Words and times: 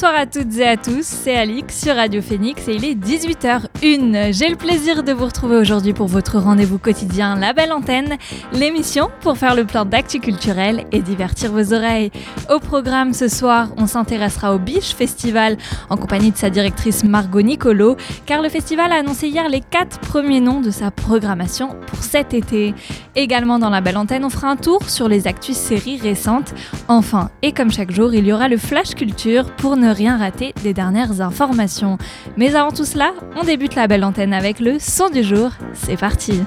Bonsoir 0.00 0.14
à 0.14 0.26
toutes 0.26 0.56
et 0.56 0.64
à 0.64 0.76
tous, 0.76 1.02
c'est 1.02 1.34
Alix 1.34 1.76
sur 1.76 1.96
Radio 1.96 2.22
Phoenix 2.22 2.68
et 2.68 2.76
il 2.76 2.84
est 2.84 2.94
18h01. 2.94 4.32
J'ai 4.32 4.48
le 4.48 4.54
plaisir 4.54 5.02
de 5.02 5.10
vous 5.10 5.24
retrouver 5.24 5.56
aujourd'hui 5.56 5.92
pour 5.92 6.06
votre 6.06 6.38
rendez-vous 6.38 6.78
quotidien 6.78 7.34
La 7.34 7.52
Belle 7.52 7.72
Antenne, 7.72 8.16
l'émission 8.52 9.08
pour 9.22 9.36
faire 9.36 9.56
le 9.56 9.64
plan 9.64 9.84
d'actu 9.84 10.20
culturel 10.20 10.84
et 10.92 11.02
divertir 11.02 11.50
vos 11.50 11.74
oreilles. 11.74 12.12
Au 12.48 12.60
programme 12.60 13.12
ce 13.12 13.26
soir, 13.26 13.70
on 13.76 13.88
s'intéressera 13.88 14.54
au 14.54 14.60
Biche 14.60 14.94
Festival 14.94 15.56
en 15.90 15.96
compagnie 15.96 16.30
de 16.30 16.36
sa 16.36 16.48
directrice 16.48 17.02
Margot 17.02 17.42
Nicolo, 17.42 17.96
car 18.24 18.40
le 18.40 18.50
festival 18.50 18.92
a 18.92 19.00
annoncé 19.00 19.26
hier 19.26 19.48
les 19.48 19.62
quatre 19.62 19.98
premiers 19.98 20.40
noms 20.40 20.60
de 20.60 20.70
sa 20.70 20.92
programmation 20.92 21.70
pour 21.88 22.04
cet 22.04 22.34
été. 22.34 22.72
Également 23.16 23.58
dans 23.58 23.70
La 23.70 23.80
Belle 23.80 23.96
Antenne, 23.96 24.24
on 24.24 24.30
fera 24.30 24.48
un 24.48 24.56
tour 24.56 24.88
sur 24.88 25.08
les 25.08 25.26
actus 25.26 25.56
séries 25.56 25.98
récentes. 26.00 26.54
Enfin, 26.86 27.30
et 27.42 27.50
comme 27.50 27.72
chaque 27.72 27.90
jour, 27.90 28.14
il 28.14 28.24
y 28.24 28.32
aura 28.32 28.46
le 28.46 28.58
Flash 28.58 28.94
Culture 28.94 29.50
pour 29.56 29.76
ne 29.76 29.87
rien 29.90 30.16
rater 30.16 30.52
des 30.62 30.74
dernières 30.74 31.20
informations. 31.20 31.98
Mais 32.36 32.54
avant 32.54 32.70
tout 32.70 32.84
cela, 32.84 33.12
on 33.36 33.44
débute 33.44 33.74
la 33.74 33.86
belle 33.86 34.04
antenne 34.04 34.32
avec 34.32 34.60
le 34.60 34.78
son 34.78 35.08
du 35.08 35.22
jour. 35.22 35.50
C'est 35.74 35.96
parti 35.98 36.42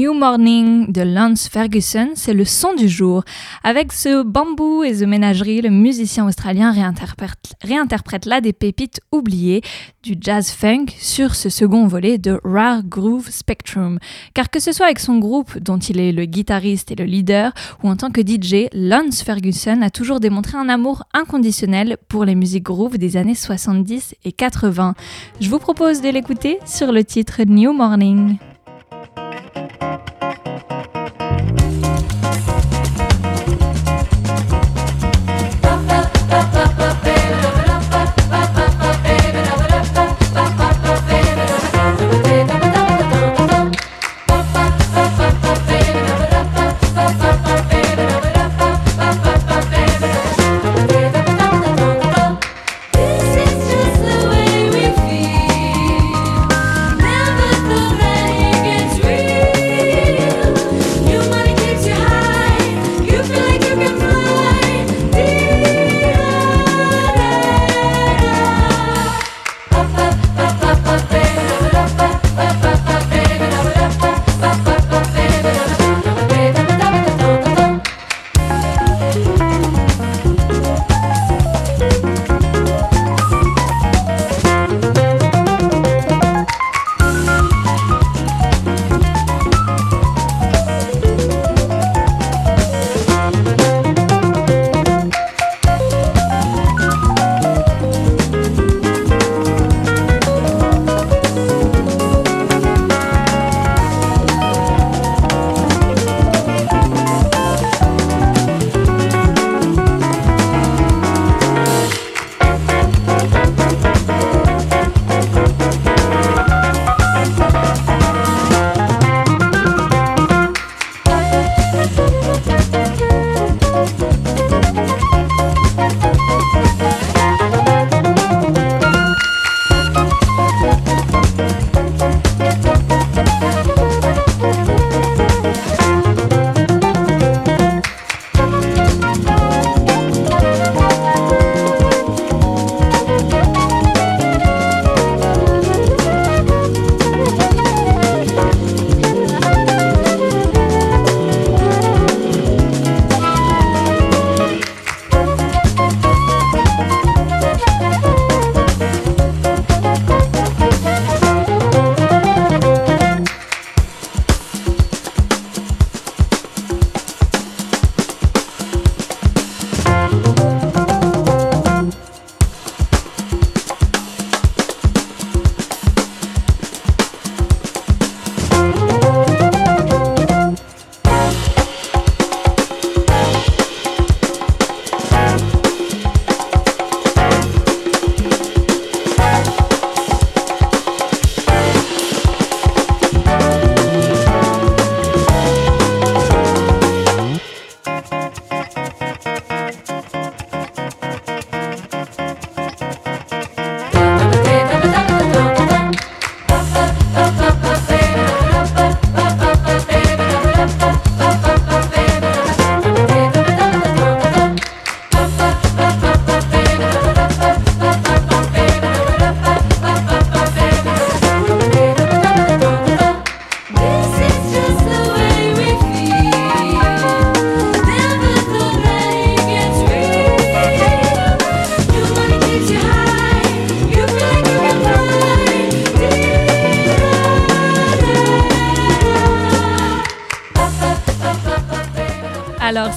New 0.00 0.14
Morning 0.14 0.90
de 0.90 1.02
Lance 1.02 1.46
Ferguson, 1.46 2.12
c'est 2.14 2.32
le 2.32 2.46
son 2.46 2.72
du 2.72 2.88
jour. 2.88 3.22
Avec 3.62 3.92
ce 3.92 4.22
bambou 4.22 4.82
et 4.82 4.94
The 4.94 5.02
Ménagerie, 5.02 5.60
le 5.60 5.68
musicien 5.68 6.26
australien 6.26 6.72
réinterprète, 6.72 7.54
réinterprète 7.60 8.24
là 8.24 8.40
des 8.40 8.54
pépites 8.54 9.02
oubliées 9.12 9.60
du 10.02 10.16
jazz 10.18 10.52
funk 10.52 10.86
sur 10.96 11.34
ce 11.34 11.50
second 11.50 11.86
volet 11.86 12.16
de 12.16 12.40
Rare 12.44 12.82
Groove 12.82 13.28
Spectrum. 13.28 13.98
Car 14.32 14.48
que 14.48 14.58
ce 14.58 14.72
soit 14.72 14.86
avec 14.86 15.00
son 15.00 15.18
groupe, 15.18 15.58
dont 15.58 15.76
il 15.76 16.00
est 16.00 16.12
le 16.12 16.24
guitariste 16.24 16.90
et 16.90 16.96
le 16.96 17.04
leader, 17.04 17.52
ou 17.82 17.90
en 17.90 17.96
tant 17.96 18.10
que 18.10 18.22
DJ, 18.22 18.70
Lance 18.72 19.20
Ferguson 19.22 19.82
a 19.82 19.90
toujours 19.90 20.18
démontré 20.18 20.56
un 20.56 20.70
amour 20.70 21.04
inconditionnel 21.12 21.98
pour 22.08 22.24
les 22.24 22.36
musiques 22.36 22.64
groove 22.64 22.96
des 22.96 23.18
années 23.18 23.34
70 23.34 24.14
et 24.24 24.32
80. 24.32 24.94
Je 25.42 25.50
vous 25.50 25.58
propose 25.58 26.00
de 26.00 26.08
l'écouter 26.08 26.58
sur 26.64 26.90
le 26.90 27.04
titre 27.04 27.42
New 27.46 27.74
Morning. 27.74 28.38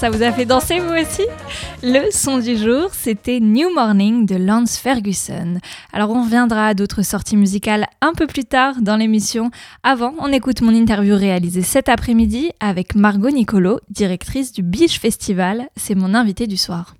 Ça 0.03 0.09
vous 0.09 0.21
a 0.21 0.33
fait 0.33 0.43
danser 0.43 0.81
vous 0.81 0.93
aussi 0.95 1.25
Le 1.81 2.11
son 2.11 2.37
du 2.37 2.57
jour, 2.57 2.89
c'était 2.91 3.39
New 3.39 3.73
Morning 3.73 4.25
de 4.25 4.35
Lance 4.35 4.75
Ferguson. 4.75 5.59
Alors, 5.93 6.09
on 6.09 6.23
reviendra 6.23 6.67
à 6.67 6.73
d'autres 6.73 7.03
sorties 7.03 7.37
musicales 7.37 7.87
un 8.01 8.11
peu 8.11 8.27
plus 8.27 8.43
tard 8.43 8.81
dans 8.81 8.97
l'émission. 8.97 9.49
Avant, 9.81 10.13
on 10.19 10.27
écoute 10.33 10.59
mon 10.59 10.73
interview 10.75 11.15
réalisée 11.15 11.61
cet 11.61 11.87
après-midi 11.87 12.51
avec 12.59 12.95
Margot 12.95 13.29
Nicolo, 13.29 13.79
directrice 13.91 14.51
du 14.51 14.61
Beach 14.61 14.99
Festival. 14.99 15.69
C'est 15.77 15.95
mon 15.95 16.13
invité 16.13 16.47
du 16.47 16.57
soir. 16.57 16.95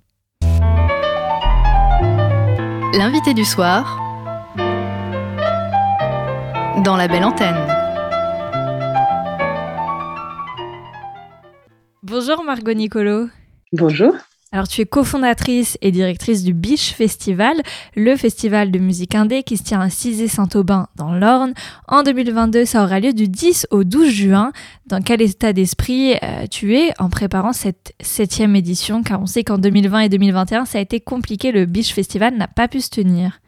L'invité 2.94 3.34
du 3.34 3.44
soir 3.44 4.00
dans 6.82 6.96
la 6.96 7.06
belle 7.06 7.24
antenne. 7.24 7.73
Bonjour 12.16 12.44
Margot 12.44 12.74
Nicolo. 12.74 13.28
Bonjour. 13.72 14.14
Alors 14.52 14.68
tu 14.68 14.82
es 14.82 14.86
cofondatrice 14.86 15.76
et 15.82 15.90
directrice 15.90 16.44
du 16.44 16.54
Biche 16.54 16.92
Festival, 16.92 17.56
le 17.96 18.14
festival 18.14 18.70
de 18.70 18.78
musique 18.78 19.16
indé 19.16 19.42
qui 19.42 19.56
se 19.56 19.64
tient 19.64 19.80
à 19.80 19.90
Cizé-Saint-Aubin 19.90 20.86
dans 20.94 21.12
l'Orne. 21.12 21.54
En 21.88 22.04
2022, 22.04 22.66
ça 22.66 22.84
aura 22.84 23.00
lieu 23.00 23.12
du 23.12 23.26
10 23.26 23.66
au 23.72 23.82
12 23.82 24.08
juin. 24.10 24.52
Dans 24.86 25.02
quel 25.02 25.22
état 25.22 25.52
d'esprit 25.52 26.14
euh, 26.22 26.46
tu 26.48 26.76
es 26.76 26.92
en 27.00 27.08
préparant 27.10 27.52
cette 27.52 27.96
septième 28.00 28.54
édition? 28.54 29.02
Car 29.02 29.20
on 29.20 29.26
sait 29.26 29.42
qu'en 29.42 29.58
2020 29.58 29.98
et 30.02 30.08
2021, 30.08 30.66
ça 30.66 30.78
a 30.78 30.82
été 30.82 31.00
compliqué, 31.00 31.50
le 31.50 31.66
Biche 31.66 31.92
Festival 31.92 32.36
n'a 32.36 32.46
pas 32.46 32.68
pu 32.68 32.80
se 32.80 32.90
tenir. 32.90 33.40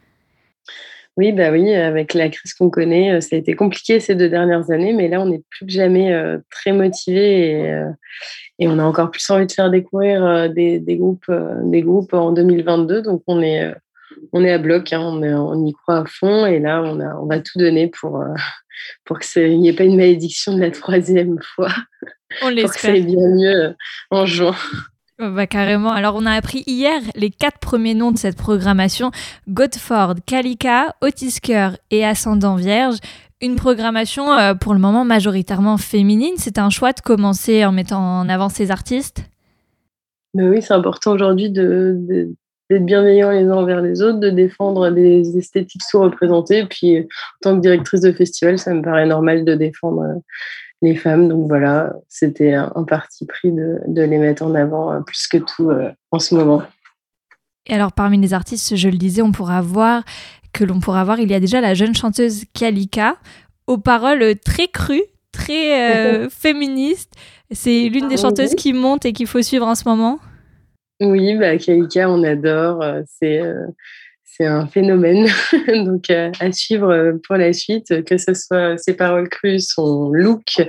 Oui, 1.17 1.33
bah 1.33 1.51
oui, 1.51 1.73
avec 1.73 2.13
la 2.13 2.29
crise 2.29 2.53
qu'on 2.53 2.69
connaît, 2.69 3.15
euh, 3.15 3.21
ça 3.23 3.37
a 3.37 3.39
été 3.39 3.55
compliqué 3.55 4.01
ces 4.01 4.15
deux 4.15 4.29
dernières 4.29 4.71
années, 4.71 4.93
mais 4.93 5.09
là, 5.09 5.23
on 5.23 5.33
est 5.33 5.43
plus 5.49 5.65
que 5.65 5.73
jamais 5.73 6.13
euh, 6.13 6.39
très 6.51 6.73
motivé 6.73 7.53
et, 7.53 7.73
euh, 7.73 7.91
et, 8.59 8.69
on 8.69 8.79
a 8.79 8.83
encore 8.83 9.11
plus 9.11 9.29
envie 9.31 9.47
de 9.47 9.53
faire 9.53 9.71
découvrir 9.71 10.51
des, 10.51 10.79
des 10.79 10.97
groupes, 10.97 11.31
des 11.65 11.81
groupes 11.81 12.13
en 12.13 12.33
2022. 12.33 13.01
Donc, 13.01 13.23
on 13.27 13.41
est, 13.41 13.75
on 14.33 14.45
est 14.45 14.53
à 14.53 14.59
bloc, 14.59 14.93
hein, 14.93 15.01
on, 15.01 15.23
on, 15.23 15.65
y 15.65 15.73
croit 15.73 15.99
à 16.01 16.05
fond 16.05 16.45
et 16.45 16.59
là, 16.59 16.83
on, 16.83 17.01
a, 17.01 17.15
on 17.17 17.27
va 17.27 17.41
tout 17.41 17.59
donner 17.59 17.89
pour, 17.89 18.23
pour 19.05 19.19
qu'il 19.19 19.59
n'y 19.59 19.71
ait 19.71 19.77
pas 19.77 19.85
une 19.85 19.97
malédiction 19.97 20.55
de 20.55 20.61
la 20.61 20.71
troisième 20.71 21.39
fois. 21.41 21.73
On 22.43 22.55
pour 22.61 22.71
que 22.71 22.79
ça 22.79 22.89
aille 22.89 23.07
bien 23.07 23.29
mieux 23.35 23.75
en 24.11 24.27
juin. 24.27 24.55
Oh, 25.19 25.31
bah, 25.31 25.47
carrément. 25.47 25.93
Alors, 25.93 26.15
on 26.17 26.27
a 26.27 26.33
appris 26.33 26.63
hier 26.67 27.01
les 27.15 27.31
quatre 27.31 27.59
premiers 27.59 27.95
noms 27.95 28.13
de 28.13 28.19
cette 28.19 28.37
programmation 28.37 29.11
Godford, 29.49 30.17
Kalika, 30.27 30.95
Otisker 31.01 31.71
et 31.91 32.05
Ascendant 32.05 32.57
Vierge. 32.57 32.99
Une 33.41 33.57
programmation 33.57 34.31
euh, 34.33 34.55
pour 34.55 34.75
le 34.75 34.79
moment 34.79 35.07
majoritairement 35.07 35.79
féminine. 35.79 36.35
C'est 36.37 36.59
un 36.59 36.69
choix 36.69 36.93
de 36.93 37.01
commencer 37.01 37.65
en 37.65 37.73
mettant 37.73 38.01
en 38.01 38.29
avant 38.29 38.51
ces 38.51 38.71
artistes? 38.71 39.23
Mais 40.35 40.47
Oui, 40.47 40.61
c'est 40.61 40.75
important 40.75 41.13
aujourd'hui 41.13 41.49
de, 41.49 41.97
d'être 42.69 42.85
bienveillants 42.85 43.31
les 43.31 43.45
uns 43.45 43.57
envers 43.57 43.81
les 43.81 44.03
autres, 44.03 44.21
de 44.21 44.29
défendre 44.29 44.91
des 44.91 45.39
esthétiques 45.39 45.83
sous-représentées. 45.83 46.67
Puis, 46.67 46.99
en 46.99 47.05
tant 47.41 47.57
que 47.57 47.63
directrice 47.63 48.03
de 48.03 48.13
festival, 48.13 48.59
ça 48.59 48.75
me 48.75 48.83
paraît 48.83 49.07
normal 49.07 49.47
de 49.47 49.55
défendre 49.55 50.03
euh, 50.03 50.21
les 50.83 50.97
femmes. 50.97 51.29
Donc 51.29 51.49
voilà, 51.49 51.95
c'était 52.09 52.55
un 52.55 52.85
parti 52.85 53.27
pris 53.27 53.53
de, 53.53 53.81
les 53.87 54.19
mettre 54.19 54.43
en 54.43 54.55
avant 54.55 54.93
euh, 54.93 55.01
plus 55.01 55.27
que 55.29 55.39
tout 55.39 55.71
euh, 55.71 55.91
en 56.11 56.19
ce 56.19 56.35
moment. 56.35 56.63
Et 57.67 57.75
alors 57.75 57.93
parmi 57.93 58.19
les 58.19 58.35
artistes, 58.35 58.77
je 58.77 58.89
le 58.89 58.97
disais, 58.97 59.23
on 59.23 59.33
pourra 59.33 59.61
voir 59.61 60.05
que 60.53 60.65
l'on 60.65 60.81
pourra 60.81 61.05
voir, 61.05 61.21
il 61.21 61.31
y 61.31 61.35
a 61.35 61.41
déjà 61.41 61.61
la 61.61 61.75
jeune 61.75 61.95
chanteuse 61.95 62.45
Kalika, 62.55 63.17
aux 63.67 63.79
paroles 63.79 64.37
très 64.45 64.69
crues, 64.69 65.03
très 65.33 65.97
euh, 65.97 66.29
féministes. 66.31 67.13
C'est 67.51 67.89
l'une 67.89 68.09
des 68.09 68.15
ah 68.19 68.29
chanteuses 68.29 68.55
qui 68.55 68.73
monte 68.73 69.05
et 69.05 69.13
qu'il 69.13 69.27
faut 69.27 69.43
suivre 69.43 69.67
en 69.67 69.75
ce 69.75 69.89
moment? 69.89 70.19
Oui, 71.01 71.37
bah, 71.37 71.59
Kalika, 71.59 72.09
on 72.09 72.23
adore. 72.23 72.83
C'est 73.07 73.43
c'est 74.27 74.45
un 74.45 74.67
phénomène. 74.67 75.27
Donc, 75.69 76.11
euh, 76.11 76.31
à 76.41 76.53
suivre 76.53 76.91
euh, 76.91 77.13
pour 77.27 77.37
la 77.37 77.53
suite, 77.53 78.05
que 78.05 78.19
ce 78.19 78.35
soit 78.35 78.77
ses 78.77 78.95
paroles 78.95 79.29
crues, 79.29 79.61
son 79.61 80.11
look 80.11 80.61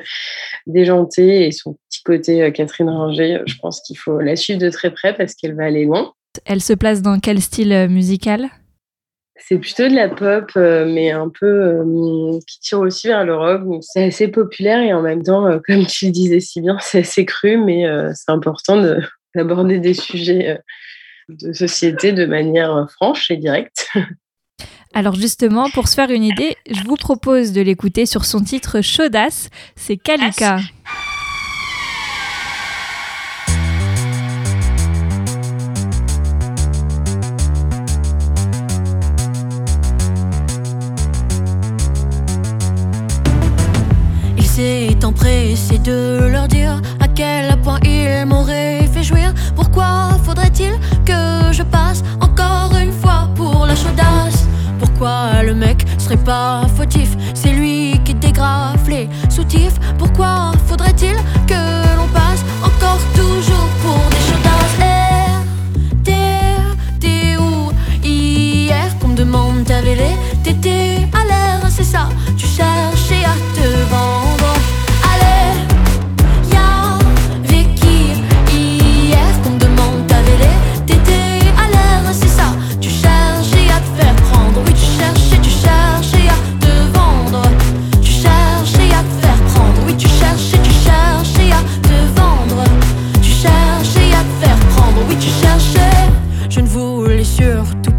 déjanté 0.68 1.48
et 1.48 1.51
son 1.51 1.77
petit 1.89 2.04
côté 2.04 2.44
euh, 2.44 2.51
Catherine 2.51 2.89
Ringer, 2.89 3.42
je 3.45 3.56
pense 3.62 3.81
qu'il 3.81 3.98
faut 3.98 4.19
la 4.19 4.36
suivre 4.36 4.59
de 4.59 4.69
très 4.69 4.92
près 4.92 5.13
parce 5.15 5.33
qu'elle 5.33 5.56
va 5.56 5.65
aller 5.65 5.86
loin. 5.86 6.13
Elle 6.45 6.62
se 6.62 6.74
place 6.74 7.01
dans 7.01 7.19
quel 7.19 7.42
style 7.42 7.88
musical? 7.89 8.48
C'est 9.39 9.57
plutôt 9.57 9.88
de 9.88 9.95
la 9.95 10.10
pop, 10.10 10.51
mais 10.56 11.12
un 11.12 11.30
peu 11.30 11.83
qui 12.48 12.60
tire 12.60 12.80
aussi 12.80 13.07
vers 13.07 13.24
le 13.24 13.36
rock. 13.36 13.62
C'est 13.81 14.06
assez 14.06 14.27
populaire 14.27 14.81
et 14.81 14.94
en 14.94 15.01
même 15.01 15.24
temps, 15.24 15.60
comme 15.65 15.86
tu 15.86 16.07
le 16.07 16.12
disais 16.12 16.39
si 16.39 16.62
bien, 16.62 16.77
c'est 16.81 17.00
assez 17.00 17.25
cru, 17.25 17.57
mais 17.57 17.86
c'est 18.13 18.31
important 18.31 18.83
d'aborder 19.36 19.80
des 19.80 19.94
sujets 19.94 20.60
de 21.29 21.53
société 21.53 22.13
de 22.13 22.25
manière 22.25 22.88
franche 22.89 23.29
et 23.31 23.38
directe. 23.38 23.89
Alors 24.94 25.15
justement, 25.15 25.69
pour 25.69 25.88
se 25.88 25.95
faire 25.95 26.09
une 26.09 26.24
idée, 26.24 26.56
je 26.69 26.83
vous 26.83 26.95
propose 26.95 27.51
de 27.51 27.62
l'écouter 27.62 28.06
sur 28.06 28.25
son 28.25 28.41
titre 28.41 28.81
Chaudasse, 28.81 29.50
c'est 29.75 29.97
Kalika. 29.97 30.59
Il 44.38 44.45
s'est 44.45 45.06
empressé 45.06 45.77
de 45.77 46.06
pas 56.15 56.62
fautif 56.75 57.18
C'est 57.33 57.51
lui 57.51 58.00
qui 58.06 58.13
dégrafe 58.13 58.88
les 58.88 59.09
soutifs. 59.30 59.77
Pourquoi 59.98 60.54
faudrait-il 60.68 61.15
que 61.48 61.67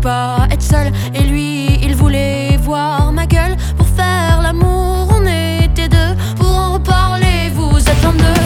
pas 0.00 0.46
être 0.50 0.62
seul. 0.62 0.92
Et 1.14 1.22
lui, 1.22 1.80
il 1.82 1.94
voulait 1.94 2.56
voir 2.56 3.12
ma 3.12 3.26
gueule. 3.26 3.56
Pour 3.76 3.86
faire 3.86 4.40
l'amour, 4.42 5.08
on 5.10 5.22
était 5.26 5.88
deux. 5.88 6.14
Pour 6.36 6.50
en 6.50 6.72
reparler, 6.74 7.50
vous 7.54 7.78
êtes 7.78 8.04
en 8.04 8.12
deux. 8.12 8.42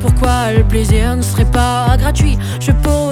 Pourquoi 0.00 0.52
le 0.52 0.64
plaisir 0.64 1.16
ne 1.16 1.22
serait 1.22 1.50
pas 1.50 1.96
gratuit? 1.98 2.38
Je 2.60 2.72
pose 2.72 3.03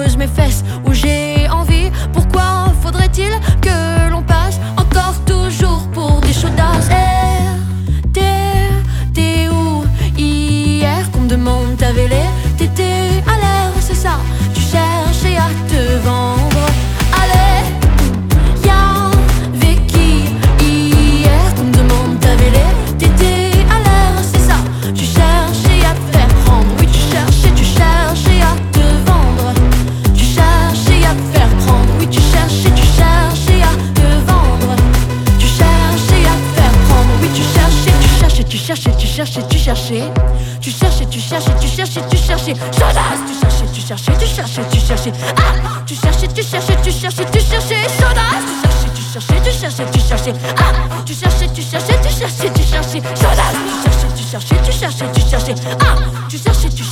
cherchais, 43.83 44.15
tu 44.19 44.29
cherchais, 44.29 44.65
tu 44.71 44.81
cherchais. 44.81 45.13
Ah, 45.37 45.83
tu 45.87 45.95
cherchais, 45.95 46.29
tu 46.29 46.43
cherchais. 46.43 46.73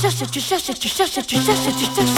cherches, 0.01 0.31
tu 0.31 0.39
cherches, 0.39 0.79
tu 0.79 0.87
cherches, 0.89 1.27
tu 1.27 1.35
cherches, 1.35 1.75
tu 1.77 1.85
cherches. 1.95 2.10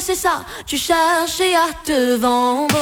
C'est 0.00 0.14
ça. 0.14 0.44
Tu 0.66 0.76
cherchais 0.76 1.54
à 1.54 1.72
te 1.84 2.16
vendre. 2.16 2.76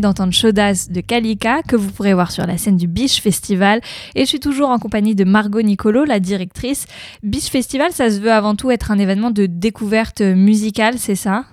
D'entendre 0.00 0.32
Chaudas 0.32 0.88
de 0.90 1.00
Kalika, 1.00 1.62
que 1.62 1.76
vous 1.76 1.90
pourrez 1.90 2.14
voir 2.14 2.30
sur 2.30 2.46
la 2.46 2.58
scène 2.58 2.76
du 2.76 2.86
Biche 2.86 3.20
Festival. 3.20 3.80
Et 4.14 4.20
je 4.20 4.26
suis 4.26 4.40
toujours 4.40 4.70
en 4.70 4.78
compagnie 4.78 5.14
de 5.14 5.24
Margot 5.24 5.62
Nicolo, 5.62 6.04
la 6.04 6.20
directrice. 6.20 6.86
Biche 7.22 7.48
Festival, 7.48 7.92
ça 7.92 8.10
se 8.10 8.20
veut 8.20 8.32
avant 8.32 8.54
tout 8.54 8.70
être 8.70 8.90
un 8.90 8.98
événement 8.98 9.30
de 9.30 9.46
découverte 9.46 10.20
musicale, 10.20 10.98
c'est 10.98 11.14
ça? 11.14 11.44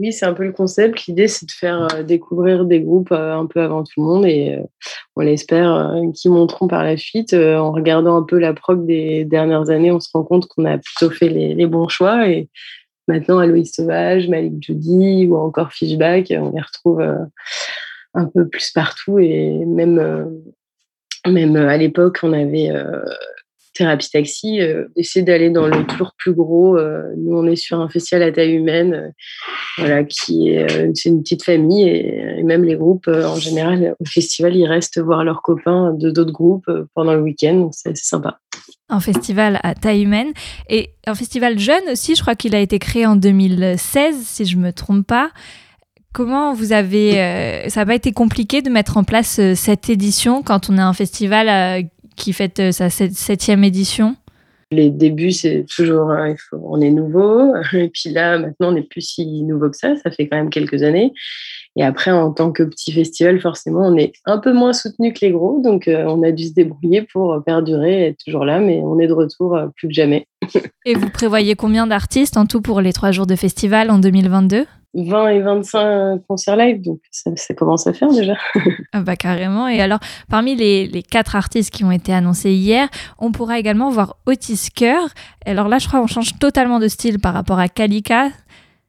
Oui, 0.00 0.12
c'est 0.12 0.26
un 0.26 0.32
peu 0.32 0.44
le 0.44 0.52
concept. 0.52 1.06
L'idée, 1.06 1.26
c'est 1.26 1.46
de 1.46 1.50
faire 1.50 1.88
euh, 1.92 2.04
découvrir 2.04 2.64
des 2.64 2.80
groupes 2.80 3.10
euh, 3.10 3.36
un 3.36 3.46
peu 3.46 3.60
avant 3.60 3.82
tout 3.82 4.00
le 4.00 4.02
monde 4.04 4.26
et 4.26 4.54
euh, 4.54 4.62
on 5.16 5.22
l'espère 5.22 5.92
qui 6.14 6.28
monteront 6.28 6.68
par 6.68 6.84
la 6.84 6.96
suite. 6.96 7.34
en 7.34 7.72
regardant 7.72 8.16
un 8.16 8.22
peu 8.22 8.38
la 8.38 8.54
prog 8.54 8.86
des 8.86 9.24
dernières 9.24 9.70
années, 9.70 9.90
on 9.90 9.98
se 9.98 10.08
rend 10.14 10.22
compte 10.22 10.46
qu'on 10.46 10.64
a 10.66 10.78
plutôt 10.78 11.10
fait 11.10 11.28
les 11.28 11.66
bons 11.66 11.88
choix 11.88 12.28
et 12.28 12.48
Maintenant, 13.08 13.38
Aloïs 13.38 13.72
Sauvage, 13.74 14.28
Malik 14.28 14.62
Judy 14.62 15.26
ou 15.26 15.36
encore 15.36 15.72
Fishback, 15.72 16.26
on 16.30 16.52
les 16.52 16.60
retrouve 16.60 17.00
euh, 17.00 17.24
un 18.12 18.26
peu 18.26 18.46
plus 18.46 18.70
partout. 18.70 19.18
Et 19.18 19.64
même, 19.64 19.98
euh, 19.98 20.24
même 21.26 21.56
euh, 21.56 21.68
à 21.68 21.78
l'époque, 21.78 22.18
on 22.22 22.34
avait 22.34 22.70
Thérapie 23.78 24.10
Taxi, 24.10 24.60
essayer 24.96 25.24
d'aller 25.24 25.50
dans 25.50 25.66
le 25.66 25.86
tour 25.86 26.12
plus 26.18 26.34
gros. 26.34 26.78
nous, 27.16 27.36
on 27.36 27.46
est 27.46 27.56
sur 27.56 27.80
un 27.80 27.88
festival 27.88 28.24
à 28.24 28.32
taille 28.32 28.52
humaine, 28.52 29.14
voilà, 29.78 30.04
qui 30.04 30.50
est, 30.50 30.90
c'est 30.94 31.08
une 31.08 31.22
petite 31.22 31.44
famille 31.44 31.88
et, 31.88 32.42
même 32.42 32.64
les 32.64 32.76
groupes, 32.76 33.08
en 33.08 33.36
général, 33.36 33.94
au 34.00 34.04
festival, 34.04 34.56
ils 34.56 34.66
restent 34.66 35.00
voir 35.00 35.24
leurs 35.24 35.42
copains 35.42 35.94
de 35.94 36.10
d'autres 36.10 36.32
groupes 36.32 36.70
pendant 36.94 37.14
le 37.14 37.22
week-end, 37.22 37.54
donc 37.54 37.72
c'est 37.74 37.96
sympa 37.96 38.40
un 38.88 39.00
festival 39.00 39.60
à 39.62 39.74
taille 39.74 40.02
humaine 40.02 40.32
et 40.68 40.90
un 41.06 41.14
festival 41.14 41.58
jeune 41.58 41.88
aussi. 41.92 42.14
Je 42.14 42.22
crois 42.22 42.34
qu'il 42.34 42.54
a 42.54 42.60
été 42.60 42.78
créé 42.78 43.06
en 43.06 43.16
2016, 43.16 44.16
si 44.24 44.44
je 44.44 44.56
me 44.56 44.72
trompe 44.72 45.06
pas. 45.06 45.30
Comment 46.12 46.54
vous 46.54 46.72
avez. 46.72 47.20
Euh, 47.20 47.68
ça 47.68 47.80
n'a 47.80 47.86
pas 47.86 47.94
été 47.94 48.12
compliqué 48.12 48.62
de 48.62 48.70
mettre 48.70 48.96
en 48.96 49.04
place 49.04 49.38
euh, 49.38 49.54
cette 49.54 49.90
édition 49.90 50.42
quand 50.42 50.70
on 50.70 50.78
a 50.78 50.82
un 50.82 50.94
festival 50.94 51.48
euh, 51.48 51.86
qui 52.18 52.32
fête 52.32 52.72
sa 52.72 52.90
septième 52.90 53.64
édition 53.64 54.16
les 54.70 54.90
débuts, 54.90 55.32
c'est 55.32 55.64
toujours, 55.74 56.12
on 56.52 56.80
est 56.80 56.90
nouveau. 56.90 57.54
Et 57.72 57.88
puis 57.88 58.10
là, 58.10 58.38
maintenant, 58.38 58.68
on 58.68 58.72
n'est 58.72 58.82
plus 58.82 59.00
si 59.00 59.42
nouveau 59.42 59.70
que 59.70 59.76
ça. 59.76 59.96
Ça 59.96 60.10
fait 60.10 60.28
quand 60.28 60.36
même 60.36 60.50
quelques 60.50 60.82
années. 60.82 61.12
Et 61.76 61.82
après, 61.82 62.10
en 62.10 62.32
tant 62.32 62.52
que 62.52 62.62
petit 62.64 62.92
festival, 62.92 63.40
forcément, 63.40 63.86
on 63.86 63.96
est 63.96 64.12
un 64.26 64.38
peu 64.38 64.52
moins 64.52 64.72
soutenu 64.72 65.12
que 65.12 65.20
les 65.22 65.30
gros. 65.30 65.60
Donc, 65.62 65.88
euh, 65.88 66.04
on 66.06 66.22
a 66.22 66.32
dû 66.32 66.44
se 66.44 66.52
débrouiller 66.52 67.02
pour 67.02 67.42
perdurer, 67.44 68.08
être 68.08 68.24
toujours 68.24 68.44
là. 68.44 68.58
Mais 68.58 68.80
on 68.82 68.98
est 68.98 69.06
de 69.06 69.12
retour 69.12 69.56
euh, 69.56 69.68
plus 69.76 69.88
que 69.88 69.94
jamais. 69.94 70.26
et 70.84 70.94
vous 70.94 71.08
prévoyez 71.08 71.54
combien 71.54 71.86
d'artistes 71.86 72.36
en 72.36 72.44
tout 72.44 72.60
pour 72.60 72.80
les 72.80 72.92
trois 72.92 73.10
jours 73.10 73.26
de 73.26 73.36
festival 73.36 73.90
en 73.90 73.98
2022 73.98 74.66
20 74.94 75.28
et 75.28 75.40
25 75.40 76.26
concerts 76.26 76.56
live, 76.56 76.80
donc 76.80 77.00
ça, 77.10 77.54
commence 77.54 77.86
à 77.86 77.92
faire 77.92 78.10
déjà. 78.10 78.36
ah 78.92 79.00
bah 79.00 79.16
carrément. 79.16 79.68
Et 79.68 79.80
alors, 79.80 80.00
parmi 80.28 80.56
les, 80.56 80.86
les, 80.86 81.02
quatre 81.02 81.36
artistes 81.36 81.72
qui 81.72 81.84
ont 81.84 81.92
été 81.92 82.12
annoncés 82.12 82.52
hier, 82.52 82.88
on 83.18 83.30
pourra 83.32 83.58
également 83.58 83.90
voir 83.90 84.16
Otis 84.26 84.68
Kerr. 84.74 85.08
Alors 85.44 85.68
là, 85.68 85.78
je 85.78 85.88
crois 85.88 86.00
qu'on 86.00 86.06
change 86.06 86.38
totalement 86.38 86.78
de 86.78 86.88
style 86.88 87.18
par 87.18 87.34
rapport 87.34 87.58
à 87.58 87.68
Kalika. 87.68 88.30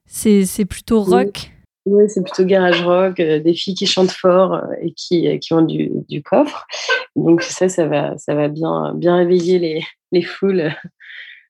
C'est 0.05 0.65
plutôt 0.65 1.01
rock. 1.01 1.51
Oui, 1.85 2.03
c'est 2.07 2.21
plutôt 2.21 2.43
garage 2.43 2.83
rock, 2.83 3.19
euh, 3.19 3.39
des 3.39 3.53
filles 3.53 3.73
qui 3.73 3.87
chantent 3.87 4.11
fort 4.11 4.53
euh, 4.53 4.61
et 4.81 4.93
qui, 4.93 5.27
euh, 5.27 5.37
qui 5.37 5.53
ont 5.53 5.61
du, 5.61 5.89
du, 6.07 6.21
coffre. 6.21 6.67
Donc 7.15 7.41
ça, 7.41 7.69
ça 7.69 7.87
va, 7.87 8.17
ça 8.17 8.35
va 8.35 8.47
bien, 8.47 8.93
bien 8.95 9.15
réveiller 9.15 9.59
les, 9.59 9.81
les 10.11 10.21
foules 10.21 10.71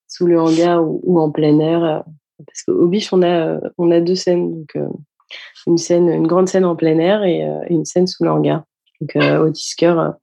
sous 0.08 0.27
le 0.27 0.39
hangar 0.39 0.82
ou, 0.84 1.20
en 1.20 1.32
plein 1.32 1.60
air. 1.60 2.03
Parce 2.46 2.63
qu'au 2.63 2.88
Biche, 2.88 3.12
on 3.13 3.22
a, 3.22 3.60
on 3.77 3.91
a 3.91 4.00
deux 4.00 4.15
scènes. 4.15 4.60
Donc, 4.60 4.77
une, 5.67 5.77
scène, 5.77 6.10
une 6.10 6.27
grande 6.27 6.48
scène 6.48 6.65
en 6.65 6.75
plein 6.75 6.98
air 6.98 7.24
et 7.24 7.41
une 7.69 7.86
scène 7.86 8.08
sous 8.08 8.24
le 8.24 8.31
hangar. 8.31 8.63
Donc 9.00 9.15
Otis 9.15 9.75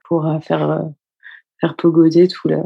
pourra 0.05 0.41
faire, 0.41 0.83
faire 1.61 1.77
pogoter 1.77 2.29
tout 2.29 2.49
le, 2.49 2.59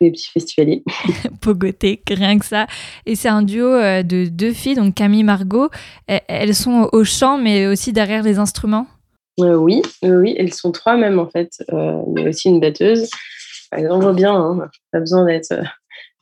les 0.00 0.10
petits 0.10 0.30
festivaliers. 0.30 0.84
Pogoté, 1.40 2.02
rien 2.08 2.38
que 2.38 2.44
ça. 2.44 2.66
Et 3.04 3.14
c'est 3.14 3.28
un 3.28 3.42
duo 3.42 3.66
euh, 3.66 4.02
de 4.02 4.26
deux 4.26 4.52
filles, 4.52 4.74
donc 4.74 4.94
Camille 4.94 5.24
Margot. 5.24 5.70
Elles 6.06 6.54
sont 6.54 6.88
au 6.92 7.04
chant, 7.04 7.38
mais 7.38 7.66
aussi 7.66 7.92
derrière 7.92 8.22
les 8.22 8.38
instruments? 8.38 8.86
Euh, 9.40 9.54
Oui, 9.54 9.82
oui, 10.02 10.34
elles 10.38 10.52
sont 10.52 10.72
trois 10.72 10.96
même 10.96 11.18
en 11.18 11.28
fait. 11.28 11.50
Euh, 11.72 12.02
il 12.14 12.22
y 12.22 12.26
a 12.26 12.28
aussi 12.28 12.48
une 12.48 12.60
batteuse. 12.60 13.08
Elles 13.72 13.90
envoient 13.90 14.12
bien, 14.12 14.34
hein. 14.34 14.68
pas 14.92 15.00
besoin 15.00 15.24
d'être 15.24 15.52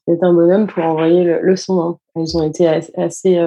un 0.07 0.33
bonhomme 0.33 0.67
pour 0.67 0.85
envoyer 0.85 1.25
le, 1.25 1.57
son. 1.57 1.81
Hein. 1.81 1.99
Elles 2.17 2.37
ont 2.37 2.43
été 2.43 2.69
assez, 2.69 3.41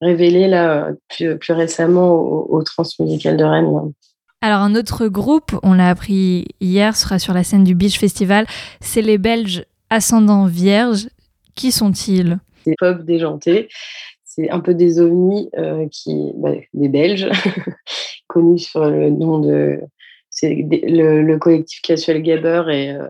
révélées 0.00 0.48
là, 0.48 0.90
plus, 1.08 1.52
récemment 1.52 2.12
au, 2.12 2.46
au 2.48 2.62
Transmusical 2.62 3.36
de 3.36 3.44
Rennes. 3.44 3.92
Alors 4.40 4.60
un 4.60 4.74
autre 4.74 5.08
groupe, 5.08 5.58
on 5.62 5.72
l'a 5.72 5.88
appris 5.88 6.48
hier, 6.60 6.96
sera 6.96 7.18
sur 7.18 7.32
la 7.32 7.44
scène 7.44 7.64
du 7.64 7.74
Beach 7.74 7.98
Festival, 7.98 8.46
c'est 8.80 9.00
les 9.00 9.16
Belges 9.16 9.64
Ascendants 9.88 10.44
Vierges. 10.44 11.08
Qui 11.54 11.72
sont-ils? 11.72 12.38
Des 12.66 12.74
pop 12.78 13.04
déjantés. 13.04 13.68
C'est 14.24 14.50
un 14.50 14.60
peu 14.60 14.74
des 14.74 15.00
ovnis 15.00 15.48
euh, 15.56 15.86
qui, 15.90 16.32
bah, 16.34 16.50
des 16.74 16.88
Belges, 16.88 17.30
connus 18.26 18.58
sur 18.58 18.84
le 18.84 19.08
nom 19.08 19.38
de 19.38 19.80
c'est 20.28 20.52
le, 20.52 21.36
collectif 21.38 21.80
Casual 21.80 22.20
Gabber 22.20 22.64
et, 22.70 22.90
euh, 22.90 23.06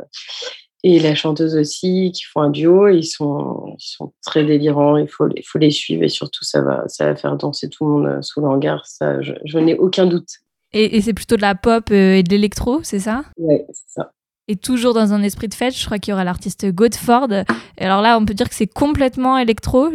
et 0.87 0.99
la 1.01 1.15
chanteuse 1.15 1.57
aussi 1.57 2.13
qui 2.13 2.25
font 2.25 2.43
un 2.43 2.51
duo. 2.51 2.89
Ils 2.89 3.07
sont, 3.07 3.75
ils 3.79 3.83
sont 3.83 4.13
très 4.23 4.45
délirants. 4.45 4.99
Il 4.99 5.09
faut, 5.09 5.27
il 5.35 5.43
faut 5.43 5.59
les 5.59 5.71
suivre 5.71 6.03
et 6.03 6.11
surtout 6.11 6.45
ça 6.45 6.61
va, 6.61 6.85
ça 6.89 7.07
va 7.07 7.17
faire 7.17 7.37
danser 7.37 7.71
tout 7.71 7.87
le 7.87 7.91
monde 7.91 8.07
euh, 8.07 8.23
sous 8.23 8.43
l'hangar. 8.43 8.87
Ça, 8.87 9.21
je 9.23 9.59
n'ai 9.59 9.77
aucun 9.77 10.05
doute. 10.05 10.29
Et, 10.75 11.01
c'est 11.01 11.15
plutôt 11.15 11.37
de 11.37 11.41
la 11.41 11.55
pop 11.55 11.85
euh, 11.91 12.17
et 12.17 12.23
de 12.23 12.31
l'électro, 12.31 12.81
c'est 12.83 12.99
ça? 12.99 13.25
Oui, 13.39 13.61
c'est 13.69 14.01
ça. 14.01 14.13
Et 14.47 14.57
toujours 14.57 14.93
dans 14.93 15.15
un 15.15 15.23
esprit 15.23 15.49
de 15.49 15.55
fête, 15.55 15.75
je 15.75 15.87
crois 15.87 15.99
qu'il 15.99 16.11
y 16.11 16.15
aura 16.15 16.25
l'artiste 16.25 16.71
Godford. 16.71 17.33
Et 17.79 17.85
alors 17.85 18.03
là, 18.03 18.19
on 18.19 18.27
peut 18.27 18.35
dire 18.35 18.49
que 18.49 18.55
c'est 18.55 18.67
complètement 18.67 19.39
électro? 19.39 19.89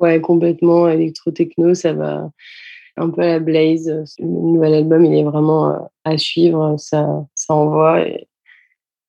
Ouais, 0.00 0.20
complètement 0.20 0.88
électro-techno. 0.88 1.74
Ça 1.74 1.92
va 1.92 2.28
un 2.96 3.10
peu 3.10 3.22
à 3.22 3.26
la 3.26 3.38
Blaze. 3.38 3.86
Le 4.18 4.26
nouvel 4.26 4.74
album, 4.74 5.04
il 5.04 5.14
est 5.14 5.22
vraiment 5.22 5.70
euh, 5.70 5.78
à 6.04 6.18
suivre. 6.18 6.74
Ça, 6.76 7.24
ça 7.36 7.54
envoie. 7.54 8.00
Et 8.00 8.26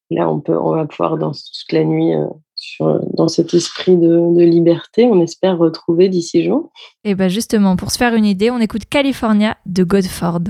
là, 0.10 0.30
on, 0.30 0.40
peut, 0.40 0.54
va 0.54 0.86
pouvoir 0.86 1.18
danser 1.18 1.44
toute 1.54 1.72
la 1.72 1.84
nuit 1.84 2.14
euh, 2.14 3.00
dans 3.14 3.28
cet 3.28 3.54
esprit 3.54 3.98
de, 3.98 4.36
de, 4.36 4.44
liberté. 4.44 5.06
On 5.06 5.22
espère 5.22 5.58
retrouver 5.58 6.10
d'ici 6.10 6.44
jour. 6.44 6.72
Et 7.04 7.16
bien 7.16 7.28
justement, 7.28 7.76
pour 7.76 7.92
se 7.92 7.98
faire 7.98 8.14
une 8.14 8.26
idée, 8.26 8.52
on 8.52 8.60
écoute 8.60 8.86
California 8.90 9.58
de 9.66 9.84
Godford. 9.84 10.42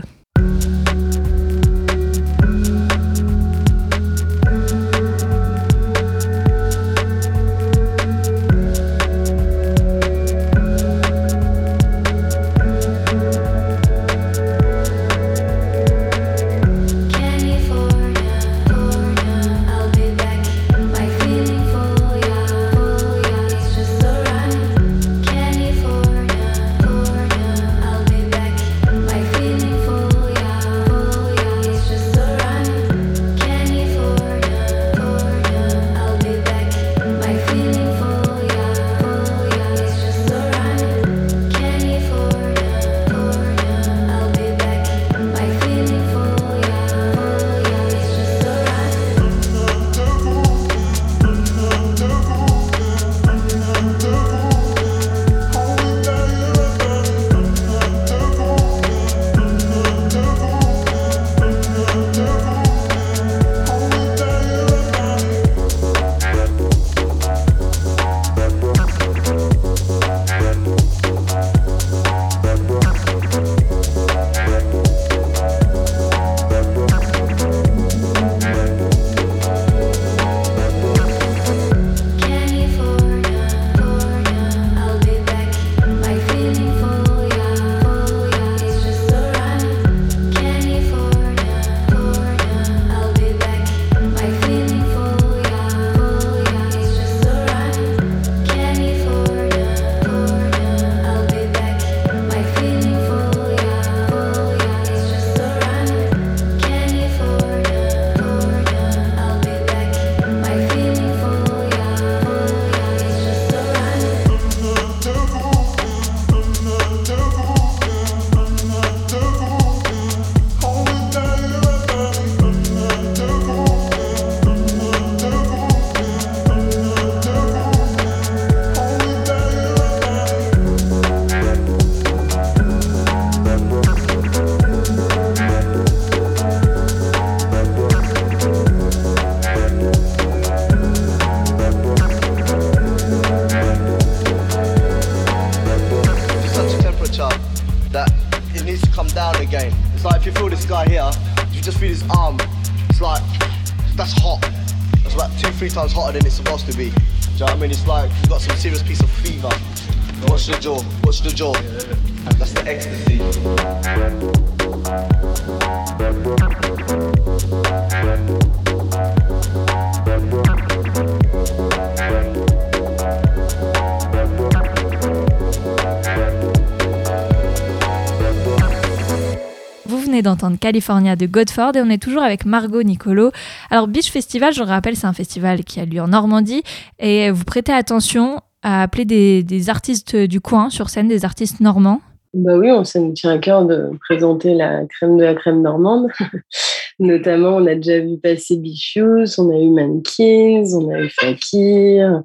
California 180.75 181.15
de 181.15 181.25
Godford 181.25 181.71
et 181.77 181.81
on 181.81 181.89
est 181.89 182.03
toujours 182.03 182.21
avec 182.21 182.45
Margot 182.45 182.83
Nicolo. 182.83 183.31
Alors 183.71 183.87
Beach 183.87 184.11
Festival, 184.11 184.51
je 184.51 184.59
le 184.61 184.67
rappelle, 184.67 184.97
c'est 184.97 185.07
un 185.07 185.13
festival 185.13 185.63
qui 185.63 185.79
a 185.79 185.85
lieu 185.85 186.01
en 186.01 186.09
Normandie 186.09 186.63
et 186.99 187.31
vous 187.31 187.45
prêtez 187.45 187.71
attention 187.71 188.41
à 188.61 188.81
appeler 188.81 189.05
des, 189.05 189.69
artistes 189.69 190.17
du 190.17 190.41
coin 190.41 190.69
sur 190.69 190.89
scène, 190.89 191.07
des 191.07 191.23
artistes 191.23 191.61
normands. 191.61 192.01
Bah 192.33 192.57
oui, 192.57 192.71
on 192.71 192.83
s'est 192.83 192.99
nous 192.99 193.13
tient 193.13 193.31
à 193.31 193.37
cœur 193.37 193.63
de 193.63 193.89
présenter 194.01 194.53
la 194.53 194.85
crème 194.85 195.17
de 195.17 195.23
la 195.23 195.33
crème 195.33 195.61
normande. 195.61 196.09
Notamment, 196.99 197.55
on 197.55 197.65
a 197.67 197.75
déjà 197.75 198.01
vu 198.01 198.17
passer 198.17 198.57
Bichous, 198.57 199.39
on 199.39 199.49
a 199.51 199.57
eu 199.57 199.69
Mankins, 199.69 200.65
on 200.73 200.89
a 200.93 200.99
eu 200.99 201.09
Fakir, 201.09 202.21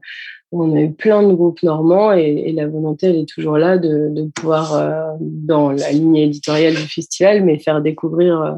on 0.52 0.74
a 0.74 0.80
eu 0.80 0.92
plein 0.92 1.22
de 1.22 1.32
groupes 1.32 1.62
normands 1.62 2.12
et, 2.12 2.52
la 2.52 2.66
volonté, 2.66 3.08
elle 3.08 3.16
est 3.16 3.28
toujours 3.28 3.58
là 3.58 3.78
de, 3.78 4.28
pouvoir, 4.34 4.74
euh, 4.74 5.12
dans 5.20 5.70
la 5.70 5.92
ligne 5.92 6.16
éditoriale 6.16 6.74
du 6.74 6.88
festival, 6.88 7.44
mais 7.44 7.58
faire 7.58 7.80
découvrir 7.80 8.40
euh, 8.40 8.52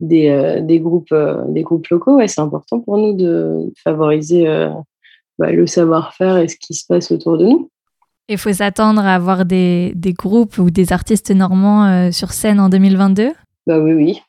des, 0.00 0.28
euh, 0.28 0.60
des, 0.60 0.78
groupes, 0.78 1.14
des 1.48 1.62
groupes 1.62 1.88
locaux. 1.88 2.20
Et 2.20 2.28
c'est 2.28 2.40
important 2.40 2.80
pour 2.80 2.98
nous 2.98 3.14
de 3.14 3.72
favoriser 3.82 4.46
bah, 5.38 5.50
le 5.50 5.66
savoir-faire 5.66 6.38
et 6.38 6.48
ce 6.48 6.56
qui 6.56 6.74
se 6.74 6.86
passe 6.86 7.10
autour 7.10 7.36
de 7.38 7.46
nous. 7.46 7.70
Il 8.28 8.38
faut 8.38 8.52
s'attendre 8.52 9.00
à 9.00 9.14
avoir 9.14 9.44
des, 9.44 9.92
des, 9.96 10.12
groupes 10.12 10.58
ou 10.58 10.70
des 10.70 10.92
artistes 10.92 11.30
normands 11.30 12.12
sur 12.12 12.32
scène 12.32 12.60
en 12.60 12.68
2022 12.68 13.32
Bah 13.66 13.78
oui, 13.78 13.94
oui. 13.94 14.20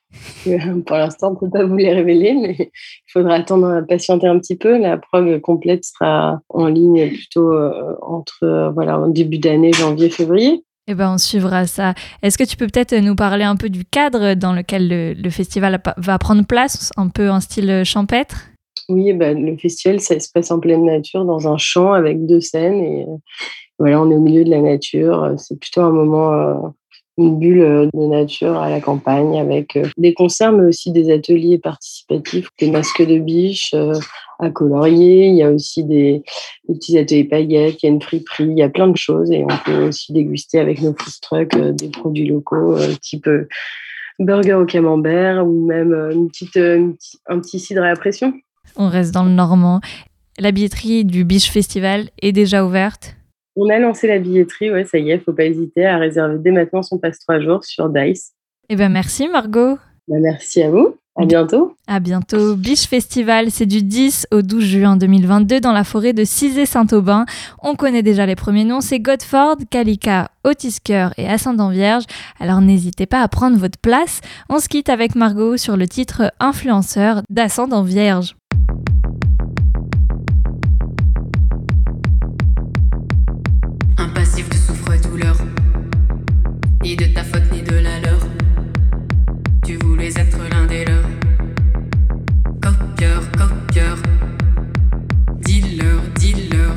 Pour 0.85 0.97
l'instant, 0.97 1.29
on 1.29 1.33
ne 1.33 1.35
peut 1.37 1.49
pas 1.49 1.65
vous 1.65 1.77
les 1.77 1.93
révéler, 1.93 2.33
mais 2.33 2.55
il 2.59 3.11
faudra 3.11 3.35
attendre, 3.35 3.85
patienter 3.87 4.27
un 4.27 4.39
petit 4.39 4.55
peu. 4.55 4.77
La 4.77 4.97
preuve 4.97 5.39
complète 5.39 5.85
sera 5.85 6.39
en 6.49 6.67
ligne 6.67 7.09
plutôt 7.09 7.51
euh, 7.51 7.95
entre 8.01 8.43
euh, 8.43 8.69
voilà, 8.71 9.01
début 9.07 9.37
d'année, 9.37 9.73
janvier, 9.73 10.09
février. 10.09 10.63
Eh 10.87 10.95
ben, 10.95 11.13
on 11.13 11.17
suivra 11.19 11.67
ça. 11.67 11.93
Est-ce 12.23 12.37
que 12.37 12.43
tu 12.43 12.57
peux 12.57 12.65
peut-être 12.65 12.95
nous 12.95 13.15
parler 13.15 13.43
un 13.43 13.55
peu 13.55 13.69
du 13.69 13.85
cadre 13.85 14.33
dans 14.33 14.53
lequel 14.53 15.15
le, 15.21 15.29
festival 15.29 15.79
va 15.97 16.17
prendre 16.17 16.45
place, 16.45 16.91
un 16.97 17.09
peu 17.09 17.29
en 17.29 17.39
style 17.39 17.83
champêtre? 17.85 18.47
Oui, 18.87 19.13
ben, 19.13 19.45
le 19.45 19.55
festival, 19.55 19.99
ça 19.99 20.19
se 20.19 20.31
passe 20.33 20.49
en 20.49 20.59
pleine 20.59 20.85
nature, 20.85 21.25
dans 21.25 21.47
un 21.47 21.57
champ 21.57 21.93
avec 21.93 22.25
deux 22.25 22.41
scènes. 22.41 22.81
Et 22.81 23.03
euh, 23.03 23.17
voilà, 23.77 24.01
on 24.01 24.09
est 24.09 24.15
au 24.15 24.21
milieu 24.21 24.43
de 24.43 24.49
la 24.49 24.61
nature. 24.61 25.35
C'est 25.37 25.59
plutôt 25.59 25.81
un 25.81 25.91
moment 25.91 26.73
une 27.19 27.37
bulle 27.37 27.61
euh, 27.61 27.89
de 27.93 28.05
nature 28.05 28.57
à 28.57 28.69
la 28.69 28.79
campagne 28.79 29.39
avec 29.39 29.75
euh, 29.75 29.85
des 29.97 30.13
concerts, 30.13 30.53
mais 30.53 30.65
aussi 30.65 30.91
des 30.91 31.11
ateliers 31.11 31.57
participatifs, 31.57 32.47
des 32.59 32.71
masques 32.71 33.05
de 33.05 33.19
biche 33.19 33.73
euh, 33.73 33.93
à 34.39 34.49
colorier. 34.49 35.27
Il 35.27 35.35
y 35.35 35.43
a 35.43 35.51
aussi 35.51 35.83
des, 35.83 36.23
petits 36.67 36.97
ateliers 36.97 37.25
paillettes, 37.25 37.83
il 37.83 37.85
y 37.87 37.89
a 37.89 37.91
une 37.93 38.01
friperie, 38.01 38.45
il 38.45 38.57
y 38.57 38.63
a 38.63 38.69
plein 38.69 38.87
de 38.87 38.97
choses 38.97 39.31
et 39.31 39.43
on 39.43 39.57
peut 39.65 39.87
aussi 39.87 40.13
déguster 40.13 40.59
avec 40.59 40.81
nos 40.81 40.93
food 40.97 41.13
trucks 41.21 41.57
des 41.75 41.89
produits 41.89 42.27
locaux 42.27 42.77
type 43.01 43.29
burger 44.19 44.53
au 44.53 44.65
camembert 44.65 45.45
ou 45.45 45.65
même 45.65 45.93
une 46.11 46.29
petite, 46.29 46.57
un 46.57 47.39
petit 47.39 47.59
cidre 47.59 47.83
à 47.83 47.87
la 47.87 47.95
pression. 47.95 48.33
On 48.77 48.87
reste 48.87 49.13
dans 49.13 49.23
le 49.23 49.31
normand. 49.31 49.81
La 50.37 50.51
billetterie 50.51 51.03
du 51.03 51.25
Biche 51.25 51.51
Festival 51.51 52.09
est 52.21 52.31
déjà 52.31 52.63
ouverte 52.65 53.17
on 53.59 53.69
a 53.69 53.77
lancé 53.79 54.07
la 54.07 54.19
billetterie, 54.19 54.71
ouais, 54.71 54.85
ça 54.85 54.97
y 54.97 55.11
est, 55.11 55.19
faut 55.19 55.33
pas 55.33 55.45
hésiter 55.45 55.85
à 55.85 55.97
réserver 55.97 56.37
dès 56.39 56.51
maintenant 56.51 56.81
son 56.81 56.97
passe 56.97 57.19
trois 57.19 57.39
jours 57.39 57.63
sur 57.65 57.89
Dice. 57.89 58.33
Eh 58.69 58.75
ben 58.75 58.89
merci 58.89 59.27
Margot. 59.27 59.77
Ben, 60.07 60.21
merci 60.21 60.63
à 60.63 60.69
vous. 60.69 60.95
À 61.15 61.25
bientôt. 61.25 61.75
À 61.85 61.99
bientôt. 61.99 62.55
Biche 62.55 62.87
Festival, 62.87 63.51
c'est 63.51 63.65
du 63.65 63.83
10 63.83 64.27
au 64.31 64.41
12 64.41 64.63
juin 64.63 64.95
2022 64.95 65.59
dans 65.59 65.73
la 65.73 65.83
forêt 65.83 66.13
de 66.13 66.23
Cizé-Saint-Aubin. 66.23 67.25
On 67.61 67.75
connaît 67.75 68.03
déjà 68.03 68.25
les 68.25 68.37
premiers 68.37 68.63
noms, 68.63 68.79
c'est 68.79 69.01
Godford, 69.01 69.57
Calica, 69.69 70.29
Otisker 70.45 71.09
et 71.17 71.27
Ascendant 71.27 71.71
Vierge. 71.71 72.05
Alors 72.39 72.61
n'hésitez 72.61 73.05
pas 73.05 73.21
à 73.21 73.27
prendre 73.27 73.57
votre 73.57 73.79
place. 73.79 74.21
On 74.49 74.59
se 74.59 74.69
quitte 74.69 74.87
avec 74.87 75.15
Margot 75.15 75.57
sur 75.57 75.75
le 75.75 75.87
titre 75.87 76.31
Influenceur 76.39 77.21
d'Ascendant 77.29 77.83
Vierge. 77.83 78.35
ni 86.81 86.95
de 86.95 87.05
ta 87.07 87.23
faute 87.23 87.51
ni 87.51 87.61
de 87.61 87.75
la 87.75 87.99
leur. 87.99 88.19
Tu 89.65 89.75
voulais 89.75 90.13
être 90.15 90.37
l'un 90.49 90.65
des 90.65 90.85
leurs. 90.85 91.09
Copieur, 92.61 93.21
copieur, 93.31 93.97
dealer, 95.41 95.99
dealer, 96.15 96.71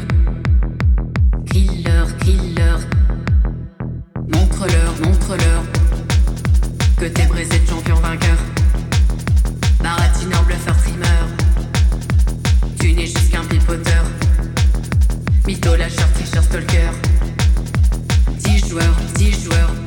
killer, 1.46 2.04
killer. 2.20 2.78
Montre-leur, 4.28 4.92
montre-leur 5.04 5.62
que 6.98 7.06
t'es 7.06 7.26
brisé 7.26 7.60
de 7.60 7.68
champion 7.68 7.96
vainqueur. 7.96 8.38
Baratineur, 9.82 10.42
bluffeur, 10.44 10.76
trimeur, 10.78 11.26
tu 12.78 12.92
n'es 12.92 13.06
juste 13.06 13.30
qu'un 13.30 13.44
pipoteur. 13.44 14.04
Mytho, 15.46 15.76
lâcheur, 15.76 16.08
t-shirt, 16.14 16.44
stalker 16.44 17.11
joueurs, 18.72 18.96
10 19.16 19.44
joueurs, 19.44 19.81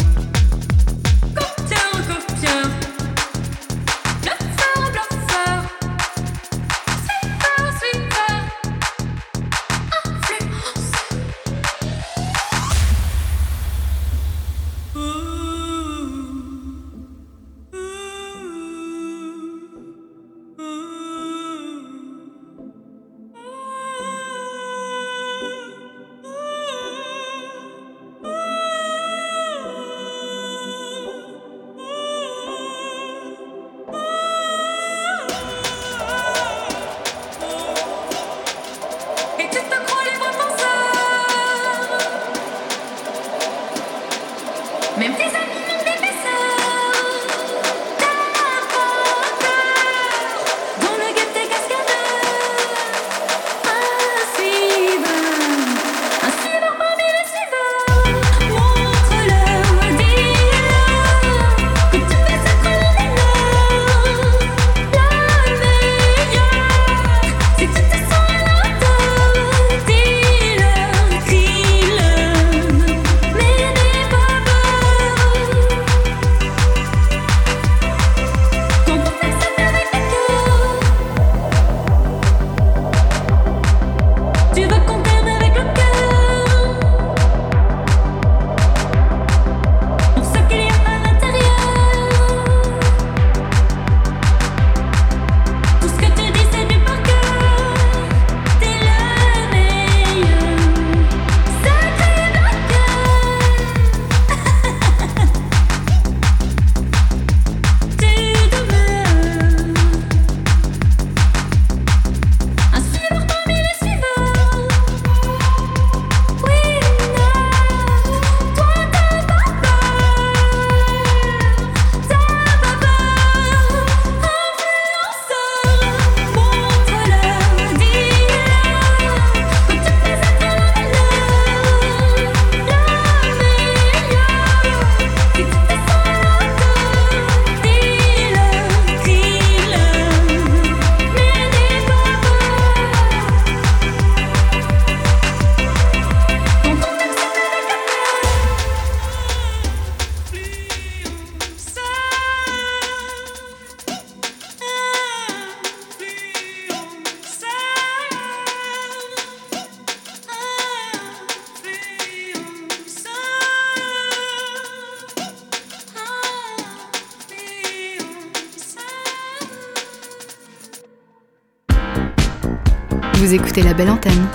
la 173.61 173.73
belle 173.73 173.89
antenne 173.89 174.27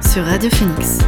sur 0.00 0.24
Radio 0.24 0.48
Phoenix. 0.50 0.98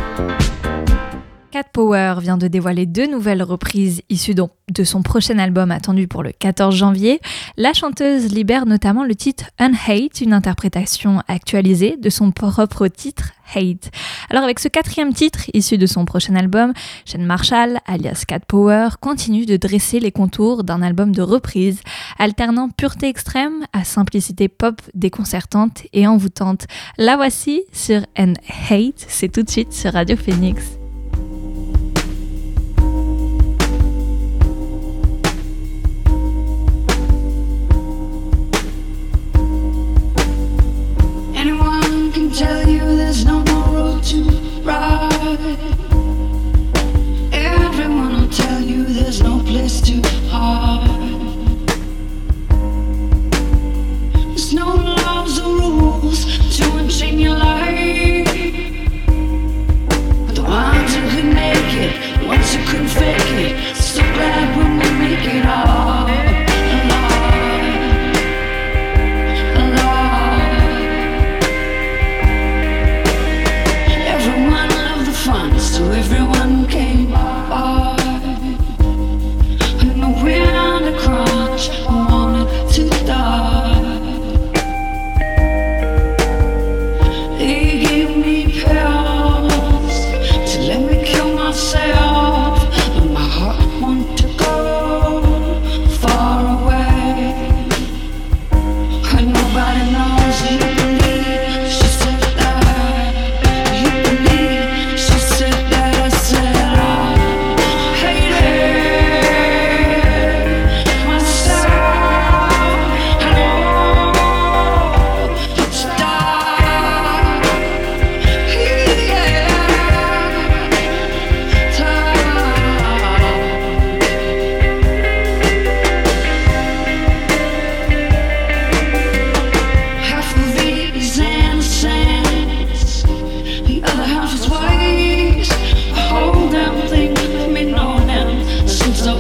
Cat 1.50 1.64
Power 1.72 2.16
vient 2.20 2.36
de 2.36 2.46
dévoiler 2.46 2.84
deux 2.84 3.10
nouvelles 3.10 3.42
reprises 3.42 4.02
issues 4.10 4.34
de 4.78 4.84
son 4.84 5.02
prochain 5.02 5.38
album 5.38 5.70
attendu 5.72 6.06
pour 6.06 6.22
le 6.22 6.30
14 6.32 6.74
janvier. 6.74 7.20
La 7.56 7.72
chanteuse 7.72 8.32
libère 8.32 8.64
notamment 8.64 9.04
le 9.04 9.14
titre 9.14 9.46
Unhate, 9.58 10.20
une 10.20 10.32
interprétation 10.32 11.20
actualisée 11.26 11.96
de 11.96 12.10
son 12.10 12.30
propre 12.30 12.86
titre 12.86 13.32
Hate. 13.54 13.90
Alors 14.30 14.44
avec 14.44 14.60
ce 14.60 14.68
quatrième 14.68 15.12
titre 15.12 15.40
issu 15.52 15.78
de 15.78 15.86
son 15.86 16.04
prochain 16.04 16.36
album, 16.36 16.72
Shane 17.04 17.24
Marshall, 17.24 17.80
alias 17.86 18.24
Cat 18.26 18.40
Power, 18.46 18.90
continue 19.00 19.46
de 19.46 19.56
dresser 19.56 20.00
les 20.00 20.12
contours 20.12 20.62
d'un 20.64 20.82
album 20.82 21.12
de 21.12 21.22
reprise, 21.22 21.80
alternant 22.18 22.68
pureté 22.68 23.08
extrême 23.08 23.64
à 23.72 23.84
simplicité 23.84 24.48
pop 24.48 24.80
déconcertante 24.94 25.82
et 25.92 26.06
envoûtante. 26.06 26.66
La 26.98 27.16
voici 27.16 27.62
sur 27.72 28.02
Unhate, 28.16 29.04
c'est 29.08 29.32
tout 29.32 29.42
de 29.42 29.50
suite 29.50 29.72
sur 29.72 29.92
Radio 29.92 30.16
Phoenix. 30.16 30.77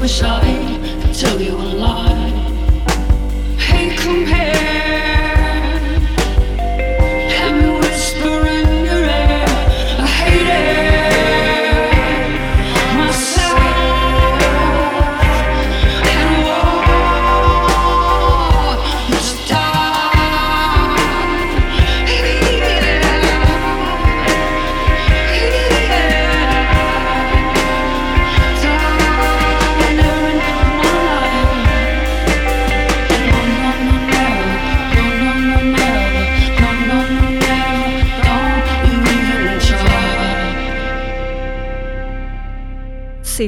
shy. 0.08 0.40
Tell 1.12 1.40
you 1.40 1.77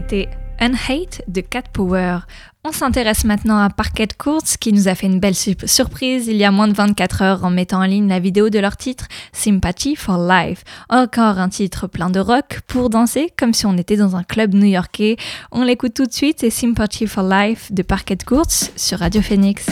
c'était 0.01 0.31
Unhate 0.61 1.23
de 1.29 1.43
Cat 1.43 1.65
Power. 1.75 2.21
On 2.65 2.73
s'intéresse 2.73 3.25
maintenant 3.25 3.59
à 3.59 3.69
Parquet 3.69 4.09
Courts 4.17 4.57
qui 4.59 4.73
nous 4.73 4.89
a 4.89 4.95
fait 4.95 5.07
une 5.07 5.21
belle 5.21 5.35
surprise 5.35 6.27
il 6.27 6.37
y 6.37 6.45
a 6.45 6.51
moins 6.51 6.69
de 6.69 6.73
24 6.73 7.23
heures 7.23 7.45
en 7.45 7.51
mettant 7.51 7.81
en 7.81 7.85
ligne 7.85 8.09
la 8.09 8.19
vidéo 8.19 8.49
de 8.49 8.59
leur 8.59 8.79
titre 8.79 9.09
Sympathy 9.33 9.97
for 9.97 10.17
Life. 10.17 10.65
Encore 10.89 11.39
un 11.39 11.51
titre 11.51 11.87
plein 11.87 12.09
de 12.09 12.19
rock 12.19 12.61
pour 12.67 12.89
danser 12.89 13.31
comme 13.39 13.53
si 13.53 13.67
on 13.67 13.77
était 13.77 13.97
dans 13.97 14.17
un 14.17 14.23
club 14.23 14.55
new-yorkais. 14.55 15.17
On 15.53 15.65
l'écoute 15.65 15.93
tout 15.93 16.07
de 16.07 16.13
suite, 16.13 16.39
c'est 16.41 16.51
Sympathy 16.51 17.07
for 17.07 17.25
Life 17.25 17.71
de 17.73 17.83
Parquet 17.83 18.19
Courts 18.25 18.71
sur 18.77 19.01
Radio 19.01 19.21
Phoenix. 19.21 19.67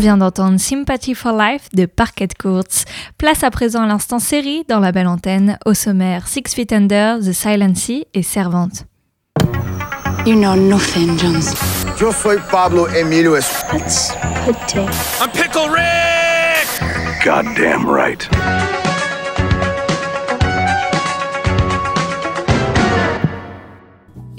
Vient 0.00 0.16
d'entendre 0.16 0.58
Sympathy 0.58 1.14
for 1.14 1.32
Life 1.32 1.68
de 1.74 1.84
Parquet 1.84 2.28
Courts. 2.40 2.86
Place 3.18 3.44
à 3.44 3.50
présent 3.50 3.82
à 3.82 3.86
l'instant 3.86 4.18
série 4.18 4.64
dans 4.66 4.80
la 4.80 4.92
belle 4.92 5.06
antenne, 5.06 5.58
au 5.66 5.74
sommaire 5.74 6.26
Six 6.26 6.54
Feet 6.54 6.72
Under, 6.72 7.18
The 7.20 7.32
Silent 7.32 7.74
Sea 7.74 8.06
et 8.14 8.22
Servante. 8.22 8.86
You 10.26 10.34
know 10.36 10.56
nothing, 10.56 11.18
Jones. 11.18 11.54
Yo 12.00 12.12
soy 12.12 12.38
Pablo 12.50 12.86
Emilio 12.88 13.34
That's 13.34 13.62
pity. 13.70 14.80
I'm 15.20 15.30
Pickle 15.30 15.68
Rick! 15.68 16.66
Goddamn 17.22 17.86
right. 17.86 18.28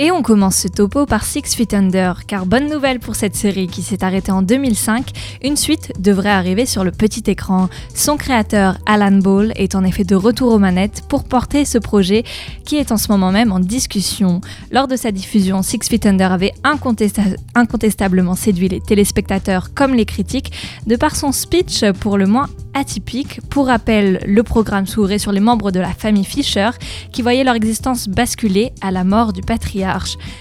Et 0.04 0.10
on 0.10 0.24
commence 0.24 0.56
ce 0.56 0.68
topo 0.68 1.06
par 1.06 1.24
Six 1.24 1.54
Feet 1.56 1.76
Under, 1.76 2.26
car 2.26 2.48
bonne 2.48 2.68
nouvelle 2.68 3.00
pour 3.00 3.16
cette 3.16 3.36
série 3.36 3.68
qui 3.68 3.84
s'est 3.84 4.04
arrêtée 4.04 4.32
en 4.32 4.42
2005, 4.42 5.12
une 5.44 5.56
suite 5.56 5.94
devrait 6.00 6.32
arriver 6.32 6.66
sur 6.66 6.84
le 6.84 6.90
petit 6.90 7.22
écran. 7.30 7.70
Son 7.94 8.18
créateur, 8.18 8.80
Alan 8.88 9.12
Ball, 9.20 9.54
est 9.58 9.76
en 9.76 9.84
effet 9.84 10.04
de 10.04 10.16
retour 10.16 10.54
aux 10.54 10.58
manettes 10.58 11.04
pour 11.08 11.24
porter 11.24 11.66
ce 11.66 11.78
projet 11.78 12.24
qui 12.66 12.78
est 12.78 12.92
en 12.92 12.98
ce 12.98 13.12
moment 13.12 13.32
même 13.32 13.52
en 13.52 13.60
discussion. 13.60 14.42
Lors 14.72 14.88
de 14.88 14.96
sa 14.96 15.12
diffusion, 15.12 15.62
Six 15.62 15.88
Feet 15.88 16.08
Under 16.08 16.32
avait 16.32 16.54
incontesta- 16.64 17.36
incontestablement 17.54 18.34
séduit 18.34 18.70
les 18.70 18.82
téléspectateurs 18.82 19.72
comme 19.76 19.94
les 19.94 20.06
critiques 20.06 20.52
de 20.88 20.96
par 20.96 21.16
son 21.16 21.32
speech 21.32 21.86
pour 22.00 22.18
le 22.18 22.26
moins 22.26 22.50
atypique. 22.74 23.40
Pour 23.50 23.68
rappel, 23.68 24.20
le 24.26 24.42
programme 24.42 24.88
s'ouvrait 24.88 25.20
sur 25.20 25.32
les 25.34 25.42
membres 25.42 25.70
de 25.72 25.80
la 25.80 25.94
famille 25.94 26.24
Fisher 26.24 26.70
qui 27.12 27.22
voyaient 27.22 27.44
leur 27.44 27.56
existence 27.56 28.08
basculer 28.08 28.72
à 28.82 28.90
la 28.90 29.04
mort 29.04 29.34
du 29.34 29.42
patriarche. 29.42 29.91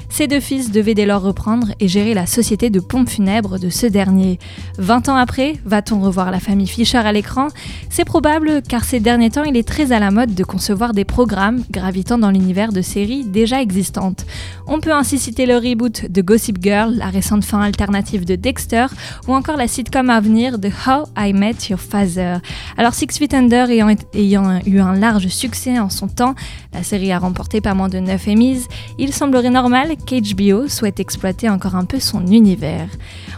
Ces 0.09 0.27
deux 0.27 0.41
fils 0.41 0.71
devaient 0.71 0.95
dès 0.95 1.07
lors 1.07 1.23
reprendre 1.23 1.69
et 1.81 1.89
gérer 1.89 2.15
la 2.15 2.27
société 2.27 2.71
de 2.71 2.81
pompes 2.81 3.09
funèbres 3.09 3.59
de 3.59 3.69
ce 3.69 3.87
dernier. 3.87 4.39
20 4.79 5.09
ans 5.09 5.17
après, 5.17 5.55
va-t-on 5.65 6.01
revoir 6.01 6.31
la 6.31 6.41
famille 6.41 6.67
Fisher 6.67 6.99
à 6.99 7.13
l'écran? 7.13 7.49
C'est 7.89 8.05
probable 8.05 8.63
car 8.69 8.85
ces 8.85 9.01
derniers 9.01 9.31
temps, 9.31 9.45
il 9.45 9.57
est 9.57 9.67
très 9.67 9.93
à 9.93 9.99
la 9.99 10.11
mode 10.11 10.35
de 10.35 10.45
concevoir 10.45 10.93
des 10.93 11.05
programmes 11.05 11.65
gravitant 11.71 12.19
dans 12.19 12.31
l'univers 12.31 12.73
de 12.73 12.83
séries 12.83 13.25
déjà 13.25 13.61
existantes. 13.61 14.27
On 14.67 14.81
peut 14.81 14.93
ainsi 14.93 15.19
citer 15.19 15.47
le 15.47 15.57
reboot 15.57 16.11
de 16.11 16.23
Gossip 16.23 16.59
Girl, 16.63 16.95
la 16.95 17.09
récente 17.09 17.45
fin 17.45 17.61
alternative 17.61 18.25
de 18.25 18.37
Dexter 18.37 18.87
ou 19.27 19.35
encore 19.35 19.57
la 19.57 19.69
sitcom 19.69 20.11
à 20.11 20.21
venir 20.21 20.59
de 20.59 20.69
How 20.69 21.07
I 21.17 21.33
Met 21.33 21.57
Your 21.71 21.81
Father. 21.81 22.39
Alors 22.77 22.95
Six 22.95 23.19
Feet 23.19 23.35
Under 23.35 23.69
ayant, 23.71 24.61
eu 24.67 24.81
un 24.81 24.95
large 24.95 25.29
succès 25.29 25.79
en 25.79 25.91
son 25.91 26.09
temps, 26.09 26.35
la 26.73 26.83
série 26.83 27.13
a 27.13 27.19
remporté 27.19 27.61
pas 27.61 27.75
moins 27.75 27.89
de 27.89 27.99
9 27.99 28.29
Emmys, 28.29 28.67
il 28.99 29.13
semblerait 29.41 29.55
normal 29.55 29.97
qu'HBO 29.97 30.69
souhaite 30.69 31.01
exploiter 31.01 31.49
encore 31.49 31.75
un 31.75 31.87
peu 31.87 31.99
son 31.99 32.27
univers. 32.27 32.89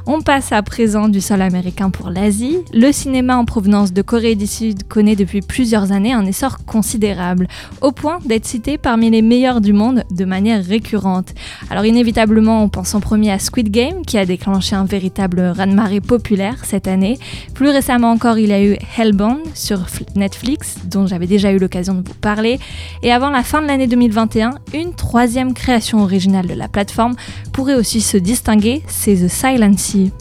On 0.04 0.20
passe 0.20 0.50
à 0.50 0.60
présent 0.62 1.08
du 1.08 1.20
sol 1.20 1.40
américain 1.40 1.90
pour 1.90 2.10
l'Asie. 2.10 2.58
Le 2.72 2.90
cinéma 2.90 3.36
en 3.36 3.44
provenance 3.44 3.92
de 3.92 4.02
Corée 4.02 4.34
du 4.34 4.48
Sud 4.48 4.88
connaît 4.88 5.14
depuis 5.14 5.42
plusieurs 5.42 5.92
années 5.92 6.12
un 6.12 6.26
essor 6.26 6.64
considérable, 6.64 7.46
au 7.82 7.92
point 7.92 8.18
d'être 8.24 8.46
cité 8.46 8.78
parmi 8.78 9.10
les 9.10 9.22
meilleurs 9.22 9.60
du 9.60 9.72
monde 9.72 10.02
de 10.10 10.24
manière 10.24 10.64
récurrente. 10.64 11.28
Alors 11.70 11.84
inévitablement, 11.84 12.64
on 12.64 12.68
pense 12.68 12.96
en 12.96 13.00
premier 13.00 13.30
à 13.30 13.38
Squid 13.38 13.70
Game, 13.70 14.04
qui 14.04 14.18
a 14.18 14.26
déclenché 14.26 14.74
un 14.74 14.84
véritable 14.84 15.40
raz-de-marée 15.40 16.00
populaire 16.00 16.64
cette 16.64 16.88
année. 16.88 17.16
Plus 17.54 17.68
récemment 17.68 18.10
encore, 18.10 18.38
il 18.38 18.48
y 18.48 18.52
a 18.52 18.62
eu 18.62 18.76
Hellbound 18.98 19.38
sur 19.54 19.86
Netflix, 20.16 20.78
dont 20.84 21.06
j'avais 21.06 21.28
déjà 21.28 21.52
eu 21.52 21.58
l'occasion 21.58 21.94
de 21.94 22.08
vous 22.08 22.14
parler. 22.14 22.58
Et 23.04 23.12
avant 23.12 23.30
la 23.30 23.44
fin 23.44 23.62
de 23.62 23.68
l'année 23.68 23.86
2021, 23.86 24.54
une 24.74 24.94
troisième 24.94 25.54
création 25.54 25.81
originale 25.90 26.46
de 26.46 26.54
la 26.54 26.68
plateforme 26.68 27.14
pourrait 27.52 27.74
aussi 27.74 28.00
se 28.00 28.16
distinguer, 28.16 28.82
c'est 28.86 29.16
The 29.16 29.28
Silent 29.28 29.76
Sea. 29.76 30.12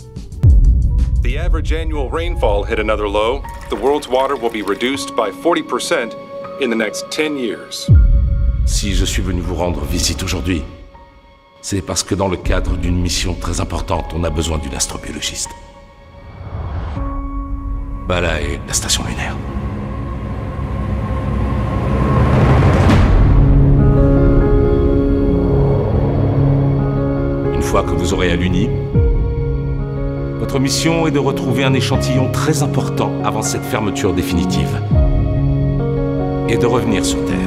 The 1.24 1.38
average 1.38 1.72
annual 1.72 2.10
rainfall 2.10 2.66
hit 2.66 2.80
another 2.80 3.08
low. 3.08 3.42
The 3.70 3.80
world's 3.80 4.10
water 4.10 4.36
will 4.36 4.52
be 4.52 4.68
reduced 4.68 5.16
by 5.16 5.30
40% 5.32 6.14
in 6.62 6.70
the 6.70 6.76
next 6.76 7.06
10 7.12 7.38
years. 7.38 7.90
Si 8.66 8.94
je 8.94 9.06
suis 9.06 9.22
venu 9.22 9.42
vous 9.42 9.56
rendre 9.56 9.86
visite 9.86 10.24
aujourd'hui, 10.24 10.64
c'est 11.62 11.82
parce 11.82 12.04
que 12.04 12.16
dans 12.16 12.28
le 12.28 12.38
cadre 12.38 12.76
d'une 12.76 13.00
mission 13.00 13.36
très 13.36 13.62
importante, 13.62 14.14
on 14.16 14.24
a 14.24 14.30
besoin 14.30 14.58
d'une 14.58 14.74
astrobiologiste. 14.74 15.50
Bala 18.08 18.42
est 18.42 18.60
la 18.68 18.74
station 18.74 19.04
lunaire. 19.08 19.36
Que 27.80 27.92
vous 27.92 28.14
aurez 28.14 28.30
à 28.30 28.36
l'Uni, 28.36 28.70
votre 30.40 30.60
mission 30.60 31.08
est 31.08 31.12
de 31.12 31.20
retrouver 31.20 31.64
un 31.64 31.74
échantillon 31.74 32.30
très 32.30 32.64
important 32.64 33.14
avant 33.24 33.42
cette 33.42 33.64
fermeture 33.64 34.14
définitive. 34.14 34.82
Et 36.50 36.58
de 36.58 36.66
revenir 36.66 37.06
sur 37.06 37.24
Terre. 37.24 37.41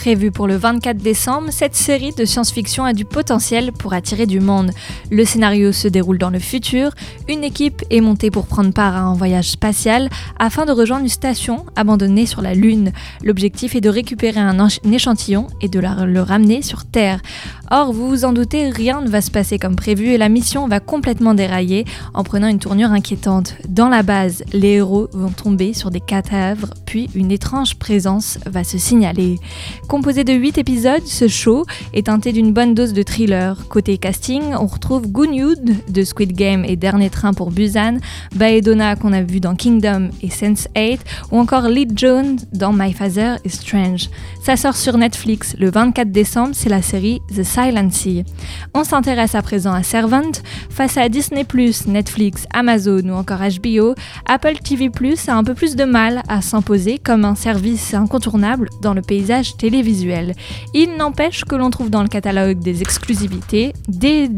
Prévue 0.00 0.30
pour 0.30 0.46
le 0.46 0.56
24 0.56 0.96
décembre, 0.96 1.48
cette 1.50 1.76
série 1.76 2.12
de 2.12 2.24
science-fiction 2.24 2.84
a 2.84 2.94
du 2.94 3.04
potentiel 3.04 3.70
pour 3.70 3.92
attirer 3.92 4.24
du 4.24 4.40
monde. 4.40 4.70
Le 5.10 5.24
scénario 5.24 5.72
se 5.72 5.88
déroule 5.88 6.18
dans 6.18 6.30
le 6.30 6.38
futur, 6.38 6.92
une 7.28 7.42
équipe 7.42 7.82
est 7.90 8.00
montée 8.00 8.30
pour 8.30 8.46
prendre 8.46 8.72
part 8.72 8.94
à 8.94 9.00
un 9.00 9.14
voyage 9.14 9.50
spatial 9.50 10.08
afin 10.38 10.66
de 10.66 10.72
rejoindre 10.72 11.02
une 11.02 11.08
station 11.08 11.66
abandonnée 11.74 12.26
sur 12.26 12.42
la 12.42 12.54
Lune. 12.54 12.92
L'objectif 13.24 13.74
est 13.74 13.80
de 13.80 13.88
récupérer 13.88 14.38
un, 14.38 14.68
échantillon 14.92 15.48
et 15.60 15.68
de 15.68 15.80
le 15.80 16.20
ramener 16.20 16.62
sur 16.62 16.84
Terre. 16.84 17.20
Or, 17.72 17.92
vous 17.92 18.08
vous 18.08 18.24
en 18.24 18.32
doutez, 18.32 18.68
rien 18.70 19.00
ne 19.00 19.08
va 19.08 19.20
se 19.20 19.30
passer 19.30 19.58
comme 19.58 19.76
prévu 19.76 20.06
et 20.08 20.18
la 20.18 20.28
mission 20.28 20.66
va 20.66 20.80
complètement 20.80 21.34
dérailler 21.34 21.84
en 22.14 22.24
prenant 22.24 22.48
une 22.48 22.58
tournure 22.58 22.90
inquiétante. 22.90 23.54
Dans 23.68 23.88
la 23.88 24.02
base, 24.02 24.42
les 24.52 24.74
héros 24.74 25.08
vont 25.12 25.30
tomber 25.30 25.72
sur 25.72 25.90
des 25.90 26.00
cadavres, 26.00 26.70
puis 26.84 27.08
une 27.14 27.30
étrange 27.30 27.76
présence 27.76 28.38
va 28.46 28.64
se 28.64 28.76
signaler. 28.76 29.38
Composé 29.88 30.24
de 30.24 30.32
8 30.32 30.58
épisodes, 30.58 31.06
ce 31.06 31.28
show 31.28 31.64
est 31.94 32.06
teinté 32.06 32.32
d'une 32.32 32.52
bonne 32.52 32.74
dose 32.74 32.92
de 32.92 33.02
thriller. 33.02 33.56
Côté 33.68 33.98
casting, 33.98 34.42
on 34.58 34.66
retrouve 34.66 34.99
Goonyud 35.06 35.74
de 35.88 36.02
Squid 36.02 36.32
Game 36.32 36.64
et 36.64 36.76
Dernier 36.76 37.10
Train 37.10 37.32
pour 37.32 37.50
Busan, 37.50 37.98
Baedona 38.34 38.96
qu'on 38.96 39.12
a 39.12 39.22
vu 39.22 39.40
dans 39.40 39.54
Kingdom 39.54 40.10
et 40.22 40.28
Sense8, 40.28 40.98
ou 41.30 41.38
encore 41.38 41.68
Lee 41.68 41.88
Jones 41.94 42.38
dans 42.52 42.72
My 42.72 42.92
Father 42.92 43.36
is 43.44 43.50
Strange. 43.50 44.10
Ça 44.42 44.56
sort 44.56 44.76
sur 44.76 44.96
Netflix 44.98 45.54
le 45.58 45.70
24 45.70 46.10
décembre, 46.10 46.50
c'est 46.52 46.68
la 46.68 46.82
série 46.82 47.20
The 47.34 47.42
Silent 47.42 47.90
Sea. 47.90 48.24
On 48.74 48.84
s'intéresse 48.84 49.34
à 49.34 49.42
présent 49.42 49.72
à 49.72 49.82
Servant. 49.82 50.32
Face 50.70 50.96
à 50.96 51.08
Disney+, 51.08 51.46
Netflix, 51.86 52.46
Amazon 52.52 53.02
ou 53.04 53.12
encore 53.12 53.40
HBO, 53.40 53.94
Apple 54.26 54.58
TV+, 54.62 54.90
a 55.28 55.34
un 55.34 55.44
peu 55.44 55.54
plus 55.54 55.76
de 55.76 55.84
mal 55.84 56.22
à 56.28 56.40
s'imposer 56.40 56.98
comme 56.98 57.24
un 57.24 57.34
service 57.34 57.94
incontournable 57.94 58.68
dans 58.82 58.94
le 58.94 59.02
paysage 59.02 59.56
télévisuel. 59.56 60.34
Il 60.74 60.96
n'empêche 60.96 61.44
que 61.44 61.54
l'on 61.54 61.70
trouve 61.70 61.90
dans 61.90 62.02
le 62.02 62.08
catalogue 62.08 62.60
des 62.60 62.82
exclusivités, 62.82 63.72
des 63.88 64.30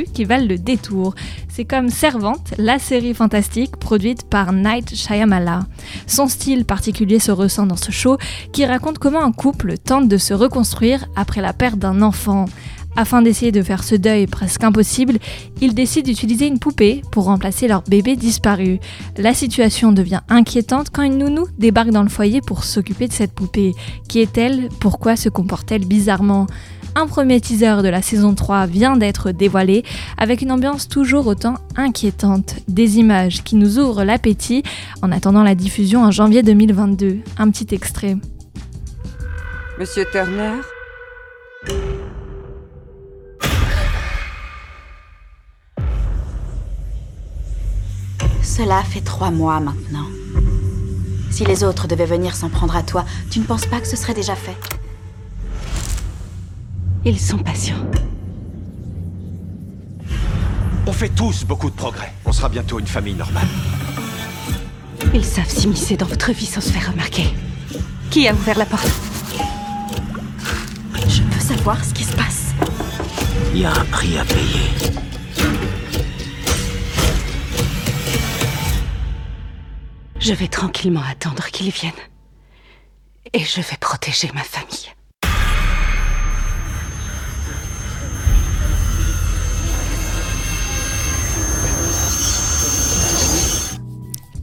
qui 0.00 0.24
valent 0.24 0.46
le 0.46 0.58
détour. 0.58 1.14
C'est 1.48 1.64
comme 1.64 1.90
Servante, 1.90 2.54
la 2.58 2.78
série 2.78 3.14
fantastique 3.14 3.76
produite 3.76 4.24
par 4.24 4.52
Night 4.52 4.94
Shyamala. 4.94 5.66
Son 6.06 6.28
style 6.28 6.64
particulier 6.64 7.18
se 7.18 7.30
ressent 7.30 7.66
dans 7.66 7.76
ce 7.76 7.92
show 7.92 8.16
qui 8.52 8.64
raconte 8.64 8.98
comment 8.98 9.22
un 9.22 9.32
couple 9.32 9.76
tente 9.78 10.08
de 10.08 10.16
se 10.16 10.34
reconstruire 10.34 11.06
après 11.16 11.42
la 11.42 11.52
perte 11.52 11.78
d'un 11.78 12.02
enfant. 12.02 12.46
Afin 12.94 13.22
d'essayer 13.22 13.52
de 13.52 13.62
faire 13.62 13.84
ce 13.84 13.94
deuil 13.94 14.26
presque 14.26 14.64
impossible, 14.64 15.18
ils 15.62 15.74
décident 15.74 16.06
d'utiliser 16.06 16.46
une 16.46 16.58
poupée 16.58 17.02
pour 17.10 17.24
remplacer 17.24 17.66
leur 17.66 17.82
bébé 17.82 18.16
disparu. 18.16 18.80
La 19.16 19.32
situation 19.32 19.92
devient 19.92 20.20
inquiétante 20.28 20.90
quand 20.92 21.02
une 21.02 21.16
nounou 21.16 21.46
débarque 21.58 21.90
dans 21.90 22.02
le 22.02 22.10
foyer 22.10 22.42
pour 22.42 22.64
s'occuper 22.64 23.08
de 23.08 23.12
cette 23.12 23.32
poupée. 23.32 23.72
Qui 24.08 24.20
est-elle? 24.20 24.68
Pourquoi 24.78 25.16
se 25.16 25.30
comporte-t-elle 25.30 25.86
bizarrement? 25.86 26.46
Un 26.94 27.06
premier 27.06 27.40
teaser 27.40 27.82
de 27.82 27.88
la 27.88 28.02
saison 28.02 28.34
3 28.34 28.66
vient 28.66 28.96
d'être 28.96 29.30
dévoilé 29.30 29.84
avec 30.18 30.42
une 30.42 30.52
ambiance 30.52 30.88
toujours 30.88 31.26
autant 31.26 31.54
inquiétante. 31.76 32.56
Des 32.68 32.98
images 32.98 33.42
qui 33.42 33.56
nous 33.56 33.78
ouvrent 33.78 34.04
l'appétit 34.04 34.62
en 35.02 35.10
attendant 35.12 35.42
la 35.42 35.54
diffusion 35.54 36.02
en 36.04 36.10
janvier 36.10 36.42
2022. 36.42 37.20
Un 37.38 37.50
petit 37.50 37.74
extrait. 37.74 38.16
Monsieur 39.78 40.04
Turner? 40.12 40.60
Cela 48.42 48.82
fait 48.82 49.00
trois 49.00 49.30
mois 49.30 49.60
maintenant. 49.60 50.06
Si 51.30 51.44
les 51.46 51.64
autres 51.64 51.88
devaient 51.88 52.04
venir 52.04 52.36
s'en 52.36 52.50
prendre 52.50 52.76
à 52.76 52.82
toi, 52.82 53.06
tu 53.30 53.38
ne 53.38 53.44
penses 53.44 53.64
pas 53.64 53.80
que 53.80 53.88
ce 53.88 53.96
serait 53.96 54.12
déjà 54.12 54.34
fait? 54.34 54.81
Ils 57.04 57.18
sont 57.18 57.38
patients. 57.38 57.84
On 60.86 60.92
fait 60.92 61.08
tous 61.08 61.44
beaucoup 61.44 61.68
de 61.68 61.74
progrès. 61.74 62.12
On 62.24 62.30
sera 62.32 62.48
bientôt 62.48 62.78
une 62.78 62.86
famille 62.86 63.14
normale. 63.14 63.48
Ils 65.12 65.24
savent 65.24 65.48
s'immiscer 65.48 65.96
dans 65.96 66.06
votre 66.06 66.30
vie 66.30 66.46
sans 66.46 66.60
se 66.60 66.70
faire 66.70 66.92
remarquer. 66.92 67.26
Qui 68.10 68.28
a 68.28 68.32
ouvert 68.32 68.56
la 68.56 68.66
porte? 68.66 68.88
Je 71.08 71.22
veux 71.22 71.40
savoir 71.40 71.84
ce 71.84 71.92
qui 71.92 72.04
se 72.04 72.14
passe. 72.14 72.52
Il 73.52 73.62
y 73.62 73.64
a 73.64 73.72
un 73.72 73.84
prix 73.86 74.16
à 74.18 74.24
payer. 74.24 74.70
Je 80.20 80.34
vais 80.34 80.46
tranquillement 80.46 81.02
attendre 81.10 81.46
qu'ils 81.46 81.72
viennent. 81.72 81.92
Et 83.32 83.40
je 83.40 83.60
vais 83.60 83.76
protéger 83.80 84.30
ma 84.34 84.44
famille. 84.44 84.92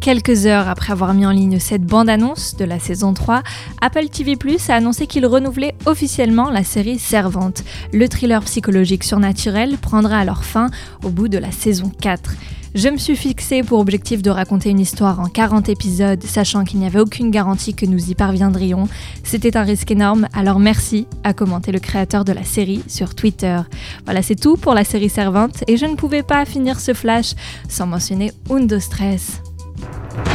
Quelques 0.02 0.46
heures 0.46 0.70
après 0.70 0.94
avoir 0.94 1.14
mis 1.14 1.26
en 1.26 1.32
ligne 1.32 1.60
cette 1.60 1.84
bande-annonce 1.84 2.56
de 2.56 2.64
la 2.64 2.80
saison 2.80 3.14
3, 3.14 3.44
Apple 3.82 4.08
TV 4.08 4.38
Plus 4.38 4.70
a 4.70 4.76
annoncé 4.76 5.08
qu'il 5.08 5.26
renouvelait 5.26 5.76
officiellement 5.86 6.50
la 6.50 6.64
série 6.64 6.98
Servante. 6.98 7.64
Le 7.92 8.08
thriller 8.08 8.42
psychologique 8.44 9.04
surnaturel 9.04 9.78
prendra 9.78 10.18
alors 10.18 10.46
fin 10.46 10.70
au 11.04 11.10
bout 11.10 11.28
de 11.28 11.38
la 11.38 11.52
saison 11.52 11.92
4. 12.02 12.32
Je 12.76 12.88
me 12.88 12.98
suis 12.98 13.18
fixé 13.18 13.62
pour 13.62 13.80
objectif 13.80 14.22
de 14.22 14.30
raconter 14.30 14.70
une 14.70 14.80
histoire 14.80 15.20
en 15.20 15.26
40 15.26 15.68
épisodes, 15.68 16.24
sachant 16.24 16.64
qu'il 16.64 16.80
n'y 16.80 16.86
avait 16.86 17.00
aucune 17.00 17.30
garantie 17.30 17.74
que 17.74 17.86
nous 17.86 18.10
y 18.10 18.16
parviendrions. 18.16 18.88
C'était 19.24 19.58
un 19.58 19.64
risque 19.64 19.92
énorme, 19.92 20.30
alors 20.34 20.60
merci, 20.60 21.08
à 21.26 21.34
commenter 21.34 21.74
le 21.74 21.80
créateur 21.80 22.24
de 22.24 22.32
la 22.32 22.46
série 22.46 22.84
sur 22.88 23.16
Twitter. 23.16 23.60
Voilà, 24.06 24.22
c'est 24.22 24.40
tout 24.40 24.56
pour 24.56 24.76
la 24.76 24.86
série 24.86 25.10
Servante, 25.10 25.64
et 25.68 25.76
je 25.76 25.86
ne 25.88 25.96
pouvais 25.96 26.24
pas 26.24 26.46
finir 26.46 26.80
ce 26.80 26.94
flash 26.94 27.34
sans 27.68 27.88
mentionner 27.88 28.32
Undo 28.50 28.80
Stress. 28.80 29.42
you 29.82 30.29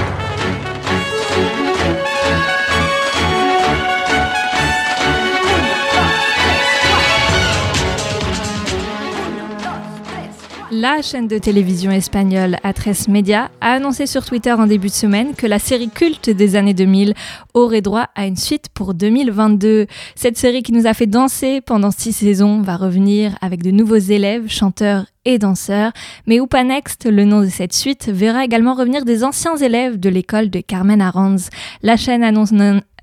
La 10.85 11.01
chaîne 11.01 11.29
de 11.29 11.39
télévision 11.39 11.91
espagnole 11.91 12.59
A3 12.63 13.11
Media 13.11 13.51
a 13.63 13.73
annoncé 13.73 14.05
sur 14.05 14.23
Twitter 14.23 14.53
en 14.53 14.67
début 14.67 14.89
de 14.89 14.93
semaine 14.93 15.35
que 15.35 15.47
la 15.47 15.59
série 15.59 15.89
culte 15.89 16.29
des 16.29 16.57
années 16.57 16.75
2000 16.75 17.15
aurait 17.55 17.81
droit 17.81 18.09
à 18.15 18.27
une 18.27 18.37
suite 18.37 18.69
pour 18.69 18.93
2022. 18.93 19.87
Cette 20.15 20.37
série 20.37 20.63
qui 20.63 20.73
nous 20.73 20.87
a 20.87 20.93
fait 20.93 21.07
danser 21.07 21.63
pendant 21.63 21.91
six 21.91 22.13
saisons 22.13 22.61
va 22.61 22.77
revenir 22.77 23.35
avec 23.41 23.63
de 23.63 23.71
nouveaux 23.71 23.97
élèves, 23.97 24.51
chanteurs 24.51 25.07
et 25.25 25.39
danseurs. 25.39 25.93
Mais 26.27 26.37
Upa 26.37 26.63
Next, 26.65 27.07
le 27.07 27.25
nom 27.25 27.41
de 27.41 27.49
cette 27.49 27.73
suite, 27.73 28.11
verra 28.11 28.45
également 28.45 28.75
revenir 28.75 29.07
des 29.07 29.25
anciens 29.25 29.57
élèves 29.57 29.99
de 29.99 30.11
l'école 30.11 30.51
de 30.51 30.61
Carmen 30.61 31.01
Aranz. 31.01 31.49
La 31.83 31.97
chaîne 31.97 32.23
annonce 32.23 32.53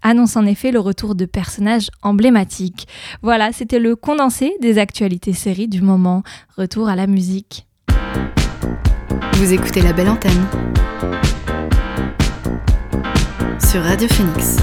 annonce 0.04 0.36
en 0.36 0.46
effet 0.46 0.70
le 0.72 0.80
retour 0.80 1.16
de 1.16 1.26
personnages 1.26 1.90
emblématiques. 2.04 2.88
Voilà, 3.24 3.52
c'était 3.52 3.80
le 3.80 3.96
condensé 3.96 4.54
des 4.62 4.78
actualités 4.78 5.34
séries 5.34 5.68
du 5.68 5.82
moment. 5.82 6.22
Retour 6.58 6.88
à 6.88 6.96
la 6.96 7.08
musique. 7.08 7.66
Vous 9.34 9.54
écoutez 9.54 9.82
la 9.82 9.94
belle 9.94 10.10
antenne 10.10 10.46
sur 13.60 13.82
Radio 13.84 14.08
Phoenix. 14.10 14.58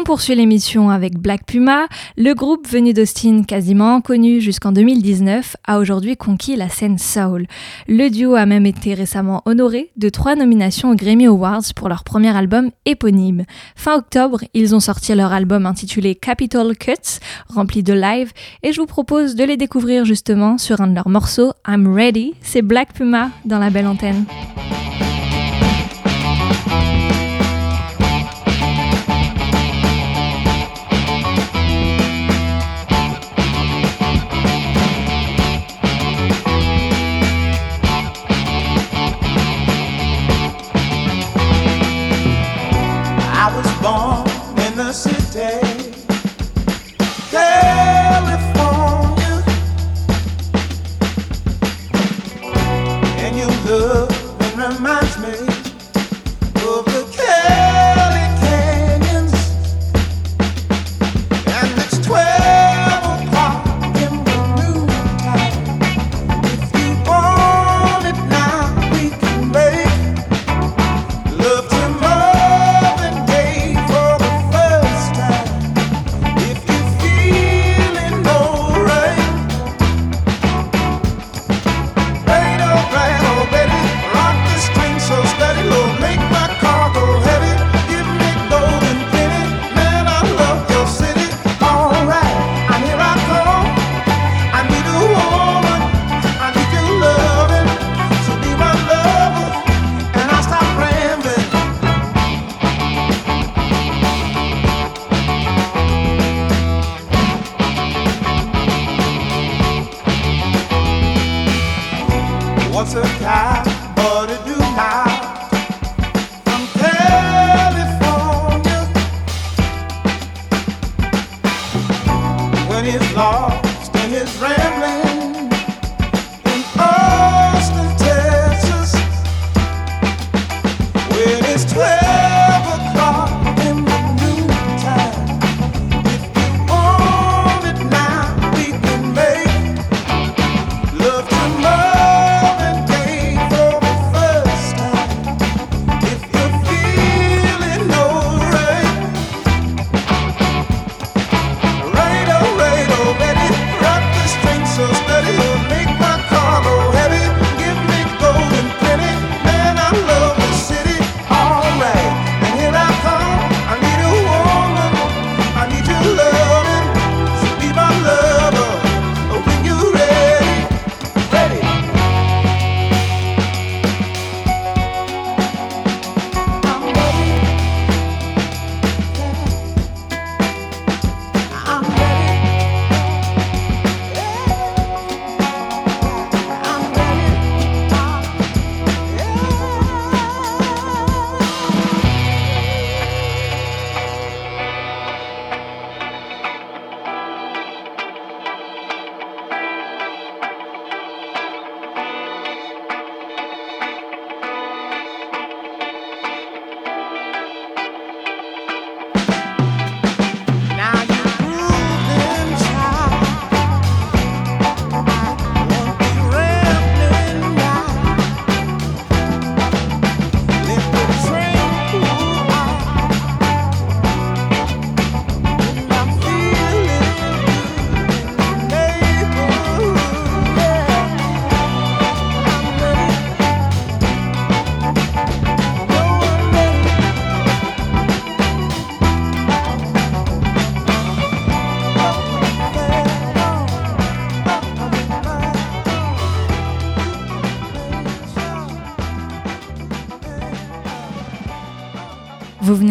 On 0.00 0.04
poursuit 0.04 0.34
l'émission 0.34 0.88
avec 0.88 1.18
Black 1.18 1.44
Puma. 1.44 1.86
Le 2.16 2.32
groupe 2.32 2.66
venu 2.66 2.94
d'Austin, 2.94 3.42
quasiment 3.42 4.00
connu 4.00 4.40
jusqu'en 4.40 4.72
2019, 4.72 5.56
a 5.66 5.78
aujourd'hui 5.78 6.16
conquis 6.16 6.56
la 6.56 6.70
scène 6.70 6.96
soul. 6.96 7.46
Le 7.86 8.08
duo 8.08 8.34
a 8.34 8.46
même 8.46 8.64
été 8.64 8.94
récemment 8.94 9.42
honoré 9.44 9.90
de 9.98 10.08
trois 10.08 10.36
nominations 10.36 10.90
aux 10.90 10.94
Grammy 10.94 11.26
Awards 11.26 11.74
pour 11.76 11.90
leur 11.90 12.02
premier 12.02 12.34
album 12.34 12.70
éponyme. 12.86 13.44
Fin 13.76 13.98
octobre, 13.98 14.40
ils 14.54 14.74
ont 14.74 14.80
sorti 14.80 15.14
leur 15.14 15.34
album 15.34 15.66
intitulé 15.66 16.14
Capital 16.14 16.74
Cuts, 16.78 17.20
rempli 17.48 17.82
de 17.82 17.92
live, 17.92 18.32
et 18.62 18.72
je 18.72 18.80
vous 18.80 18.86
propose 18.86 19.34
de 19.34 19.44
les 19.44 19.58
découvrir 19.58 20.06
justement 20.06 20.56
sur 20.56 20.80
un 20.80 20.86
de 20.86 20.94
leurs 20.94 21.10
morceaux, 21.10 21.52
I'm 21.68 21.94
Ready. 21.94 22.32
C'est 22.40 22.62
Black 22.62 22.94
Puma 22.94 23.32
dans 23.44 23.58
la 23.58 23.68
belle 23.68 23.86
antenne. 23.86 24.24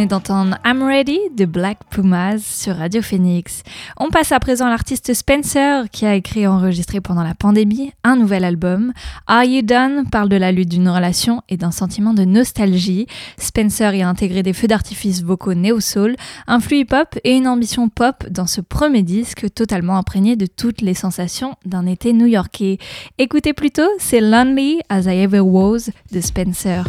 D'entendre 0.09 0.57
I'm 0.65 0.81
Ready 0.81 1.19
de 1.37 1.45
Black 1.45 1.77
Pumas 1.91 2.39
sur 2.39 2.77
Radio 2.77 2.99
Phoenix. 3.01 3.61
On 3.95 4.09
passe 4.09 4.31
à 4.31 4.39
présent 4.39 4.65
à 4.65 4.69
l'artiste 4.69 5.13
Spencer 5.13 5.87
qui 5.91 6.07
a 6.07 6.15
écrit 6.15 6.41
et 6.41 6.47
enregistré 6.47 6.99
pendant 6.99 7.23
la 7.23 7.35
pandémie 7.35 7.91
un 8.03 8.15
nouvel 8.15 8.43
album. 8.43 8.91
Are 9.27 9.43
You 9.43 9.61
Done 9.61 10.09
parle 10.11 10.29
de 10.29 10.35
la 10.35 10.51
lutte 10.51 10.69
d'une 10.69 10.89
relation 10.89 11.43
et 11.47 11.57
d'un 11.57 11.69
sentiment 11.69 12.15
de 12.15 12.25
nostalgie. 12.25 13.05
Spencer 13.37 13.93
y 13.93 14.01
a 14.01 14.09
intégré 14.09 14.41
des 14.41 14.53
feux 14.53 14.67
d'artifice 14.67 15.21
vocaux 15.21 15.53
néo-soul, 15.53 16.15
un 16.47 16.59
flux 16.59 16.79
hip-hop 16.79 17.19
et 17.23 17.37
une 17.37 17.47
ambition 17.47 17.87
pop 17.87 18.25
dans 18.31 18.47
ce 18.47 18.61
premier 18.61 19.03
disque 19.03 19.53
totalement 19.53 19.95
imprégné 19.95 20.35
de 20.35 20.47
toutes 20.47 20.81
les 20.81 20.95
sensations 20.95 21.55
d'un 21.65 21.85
été 21.85 22.13
new-yorkais. 22.13 22.79
Écoutez 23.19 23.53
plutôt, 23.53 23.89
c'est 23.99 24.21
Lonely 24.21 24.79
as 24.89 25.03
I 25.03 25.19
Ever 25.19 25.41
Was 25.41 25.91
de 26.11 26.19
Spencer. 26.19 26.85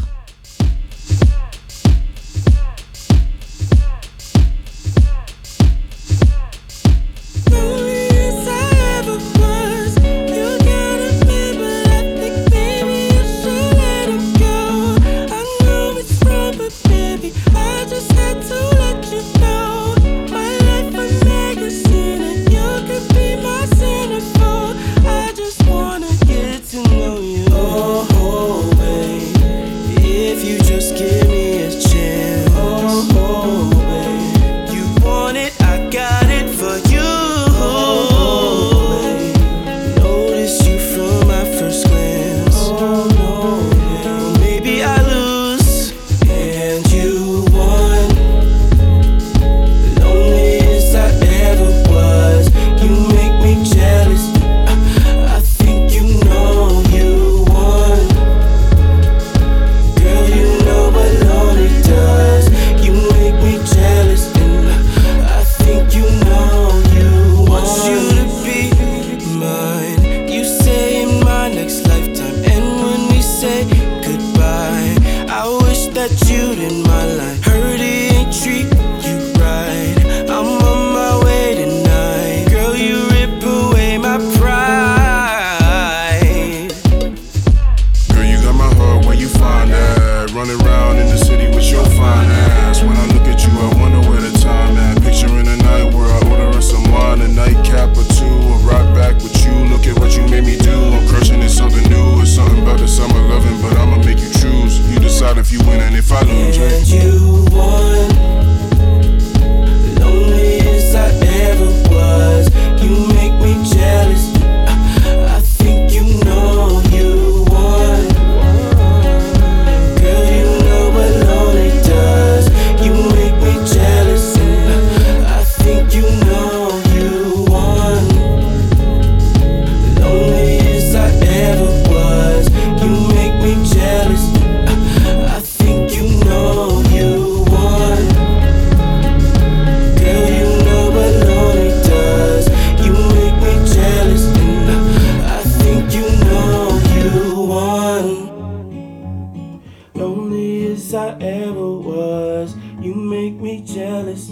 jealous. 153.80 154.30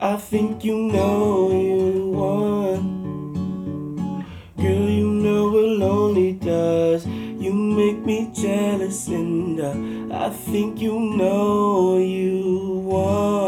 I 0.00 0.16
think 0.16 0.64
you 0.64 0.76
know 0.92 1.50
you 1.50 2.10
won. 2.10 2.80
Girl, 4.58 4.88
you 5.00 5.08
know 5.24 5.44
what 5.48 5.70
lonely 5.84 6.32
does. 6.34 7.06
You 7.06 7.54
make 7.54 8.04
me 8.04 8.30
jealous, 8.34 9.08
and 9.08 10.12
I, 10.12 10.26
I 10.26 10.28
think 10.28 10.78
you 10.82 11.00
know 11.00 11.96
you 11.96 12.82
won. 12.84 13.39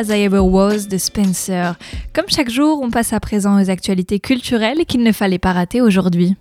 As 0.00 0.08
I 0.08 0.22
Ever 0.22 0.40
Was 0.40 0.88
de 0.88 0.96
Spencer. 0.96 1.74
Comme 2.14 2.24
chaque 2.28 2.48
jour, 2.48 2.80
on 2.82 2.90
passe 2.90 3.12
à 3.12 3.20
présent 3.20 3.60
aux 3.60 3.68
actualités 3.68 4.18
culturelles 4.18 4.86
qu'il 4.86 5.02
ne 5.02 5.12
fallait 5.12 5.38
pas 5.38 5.52
rater 5.52 5.82
aujourd'hui. 5.82 6.36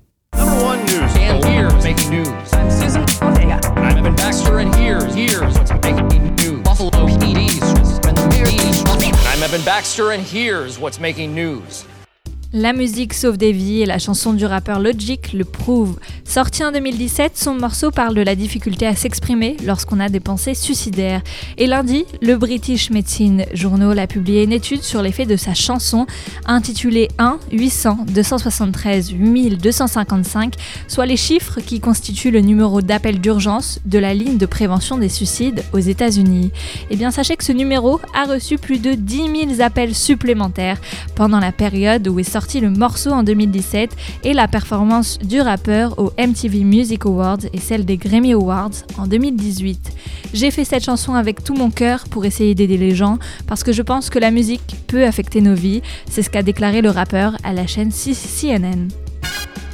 La 12.52 12.74
musique 12.74 13.14
sauve 13.14 13.38
des 13.38 13.52
vies 13.52 13.84
et 13.84 13.86
la 13.86 14.00
chanson 14.00 14.34
du 14.34 14.43
rappeur 14.43 14.80
Logic 14.80 15.34
le 15.34 15.45
prouve. 15.45 16.00
Sorti 16.26 16.64
en 16.64 16.72
2017, 16.72 17.38
son 17.38 17.54
morceau 17.54 17.91
parle 17.91 18.16
de 18.16 18.24
la 18.24 18.34
difficulté 18.34 18.88
à 18.88 18.95
s'exprimer 18.95 19.56
lorsqu'on 19.64 20.00
a 20.00 20.10
des 20.10 20.20
pensées 20.20 20.56
suicidaires. 20.56 21.22
Et 21.60 21.68
lundi, 21.68 22.06
le 22.24 22.38
British 22.38 22.89
Medicine 22.89 23.45
Journal 23.54 24.00
a 24.00 24.08
publié 24.08 24.45
une 24.45 24.52
étude 24.52 24.82
sur 24.82 25.04
l'effet 25.04 25.28
de 25.28 25.36
sa 25.36 25.54
chanson 25.54 26.08
intitulée 26.47 27.10
1 27.20 27.38
800 27.52 28.06
273 28.08 29.14
8255, 29.14 30.56
soit 30.88 31.06
les 31.06 31.18
chiffres 31.18 31.60
qui 31.62 31.80
constituent 31.80 32.32
le 32.32 32.41
numéro 32.41 32.82
d'appel 32.82 33.22
d'urgence 33.22 33.80
de 33.86 34.00
la 34.00 34.16
ligne 34.16 34.38
de 34.38 34.47
prévention 34.47 34.97
des 34.97 35.10
suicides 35.10 35.64
aux 35.72 35.78
États-Unis. 35.78 36.52
Eh 36.89 36.95
bien, 36.95 37.12
sachez 37.12 37.36
que 37.36 37.43
ce 37.43 37.52
numéro 37.52 38.02
a 38.16 38.26
reçu 38.26 38.58
plus 38.58 38.80
de 38.80 38.93
10 38.93 39.50
000 39.58 39.62
appels 39.62 39.93
supplémentaires 39.93 40.82
pendant 41.14 41.39
la 41.39 41.52
période 41.52 42.08
où 42.08 42.20
est 42.20 42.24
sorti 42.24 42.38
sorti 42.39 42.61
le 42.61 42.69
morceau 42.69 43.11
en 43.11 43.21
2017 43.21 43.97
et 44.23 44.31
la 44.31 44.47
performance 44.47 45.19
du 45.19 45.41
rappeur 45.41 45.99
aux 45.99 46.13
MTV 46.17 46.63
Music 46.63 47.05
Awards 47.05 47.39
et 47.51 47.59
celle 47.59 47.83
des 47.83 47.97
Grammy 47.97 48.31
Awards 48.31 48.71
en 48.97 49.07
2018. 49.07 49.91
J'ai 50.33 50.49
fait 50.49 50.63
cette 50.63 50.85
chanson 50.85 51.15
avec 51.15 51.43
tout 51.43 51.53
mon 51.53 51.69
cœur 51.69 52.05
pour 52.09 52.23
essayer 52.23 52.55
d'aider 52.55 52.77
les 52.77 52.95
gens 52.95 53.19
parce 53.45 53.65
que 53.65 53.73
je 53.73 53.81
pense 53.81 54.09
que 54.09 54.19
la 54.19 54.31
musique 54.31 54.77
peut 54.87 55.03
affecter 55.03 55.41
nos 55.41 55.53
vies, 55.53 55.81
c'est 56.09 56.23
ce 56.23 56.29
qu'a 56.29 56.41
déclaré 56.41 56.81
le 56.81 56.91
rappeur 56.91 57.35
à 57.43 57.51
la 57.51 57.67
chaîne 57.67 57.91
CNN. 57.91 58.87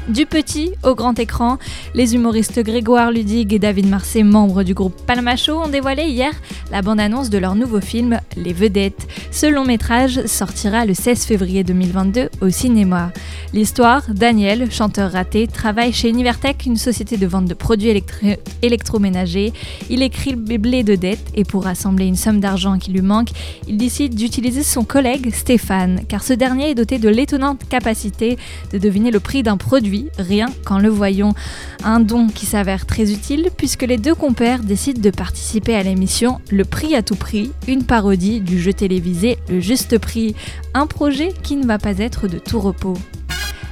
Du 0.08 0.28
petit 0.28 0.70
au 0.84 0.94
grand 0.94 1.18
écran, 1.18 1.58
les 1.96 2.14
humoristes 2.14 2.60
Grégoire 2.60 3.10
Ludig 3.10 3.52
et 3.52 3.58
David 3.58 3.88
Marseille, 3.88 4.24
membres 4.24 4.62
du 4.62 4.76
groupe 4.76 5.04
Palmacho, 5.08 5.54
ont 5.54 5.68
dévoilé 5.68 6.04
hier 6.04 6.32
la 6.72 6.84
bande-annonce 6.84 7.32
de 7.32 7.40
leur 7.40 7.56
nouveau 7.56 7.82
film 7.82 8.20
Les 8.38 8.54
Vedettes. 8.54 9.08
Ce 9.32 9.48
long 9.48 9.66
métrage 9.66 10.24
sortira 10.28 10.86
le 10.86 10.94
16 10.94 11.26
février 11.26 11.64
2022 11.64 12.30
au 12.42 12.50
cinéma. 12.52 13.12
L'histoire, 13.52 14.04
Daniel, 14.10 14.72
chanteur 14.72 15.12
raté, 15.12 15.48
travaille 15.48 15.92
chez 15.92 16.10
Univertech, 16.10 16.68
une 16.68 16.78
société 16.78 17.18
de 17.18 17.26
vente 17.26 17.46
de 17.46 17.56
produits 17.56 18.04
électroménagers. 18.62 19.54
Il 19.90 20.04
écrit 20.04 20.32
le 20.32 20.58
blé 20.58 20.84
de 20.84 20.94
dette 20.94 21.26
et 21.34 21.46
pour 21.46 21.64
rassembler 21.64 22.06
une 22.06 22.16
somme 22.16 22.40
d'argent 22.40 22.78
qui 22.78 22.92
lui 22.92 23.02
manque, 23.02 23.30
il 23.68 23.78
décide 23.78 24.14
d'utiliser 24.14 24.62
son 24.62 24.84
collègue 24.84 25.34
Stéphane, 25.34 26.02
car 26.08 26.22
ce 26.22 26.34
dernier 26.34 26.70
est 26.70 26.76
doté 26.76 27.00
de 27.00 27.10
l'étonnante 27.10 27.68
capacité 27.68 28.38
de 28.72 28.78
deviner 28.78 29.10
le 29.10 29.20
prix 29.20 29.42
d'un 29.42 29.58
produit 29.58 29.95
rien 30.18 30.48
qu'en 30.66 30.80
le 30.80 30.90
voyant. 30.90 31.34
Un 31.84 32.00
don 32.00 32.28
qui 32.28 32.46
s'avère 32.46 32.86
très 32.86 33.12
utile 33.12 33.50
puisque 33.56 33.84
les 33.84 33.98
deux 33.98 34.16
compères 34.16 34.60
décident 34.60 35.02
de 35.02 35.10
participer 35.10 35.76
à 35.76 35.84
l'émission 35.84 36.40
Le 36.52 36.66
Prix 36.66 36.96
à 36.96 37.02
tout 37.02 37.16
prix, 37.16 37.52
une 37.68 37.84
parodie 37.84 38.42
du 38.42 38.60
jeu 38.60 38.74
télévisé 38.74 39.38
Le 39.50 39.60
Juste 39.60 39.98
Prix, 39.98 40.36
un 40.74 40.88
projet 40.88 41.34
qui 41.44 41.56
ne 41.56 41.66
va 41.66 41.78
pas 41.78 41.98
être 42.00 42.28
de 42.28 42.40
tout 42.40 42.60
repos. 42.60 42.98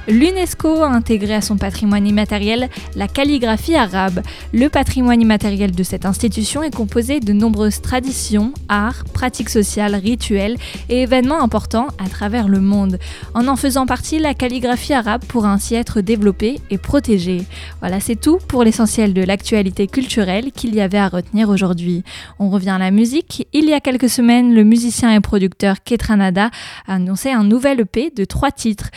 L'UNESCO 0.06 0.82
a 0.82 0.88
intégré 0.88 1.34
à 1.34 1.40
son 1.40 1.56
patrimoine 1.56 2.06
immatériel 2.06 2.68
la 2.94 3.08
calligraphie 3.08 3.74
arabe. 3.74 4.20
Le 4.52 4.68
patrimoine 4.68 5.22
immatériel 5.22 5.72
de 5.72 5.82
cette 5.82 6.04
institution 6.04 6.62
est 6.62 6.74
composé 6.74 7.20
de 7.20 7.32
nombreuses 7.32 7.80
traditions, 7.80 8.52
arts, 8.68 9.04
pratiques 9.14 9.48
sociales, 9.48 9.94
rituels 9.94 10.58
et 10.90 11.02
événements 11.02 11.42
importants 11.42 11.86
à 11.98 12.08
travers 12.10 12.48
le 12.48 12.60
monde. 12.60 12.98
En 13.32 13.48
en 13.48 13.56
faisant 13.56 13.86
partie, 13.86 14.18
la 14.18 14.34
calligraphie 14.34 14.92
arabe 14.92 15.24
pourra 15.26 15.50
ainsi 15.50 15.74
être 15.74 16.02
développée 16.02 16.60
et 16.70 16.76
protégée. 16.76 17.42
Voilà, 17.80 17.98
c'est 17.98 18.20
tout 18.20 18.38
pour 18.46 18.62
l'essentiel 18.62 19.14
de 19.14 19.22
l'actualité 19.22 19.86
culturelle 19.86 20.52
qu'il 20.52 20.74
y 20.74 20.82
avait 20.82 20.98
à 20.98 21.08
retenir 21.08 21.48
aujourd'hui. 21.48 22.04
On 22.38 22.50
revient 22.50 22.70
à 22.70 22.78
la 22.78 22.90
musique. 22.90 23.48
Il 23.54 23.64
y 23.64 23.72
a 23.72 23.80
quelques 23.80 24.10
semaines, 24.10 24.54
le 24.54 24.64
musicien 24.64 25.14
et 25.14 25.20
producteur 25.20 25.82
Ketranada 25.82 26.50
a 26.86 26.94
annoncé 26.94 27.30
un 27.30 27.44
nouvel 27.44 27.80
EP 27.80 28.12
de 28.14 28.26
trois 28.26 28.50
titres. 28.50 28.90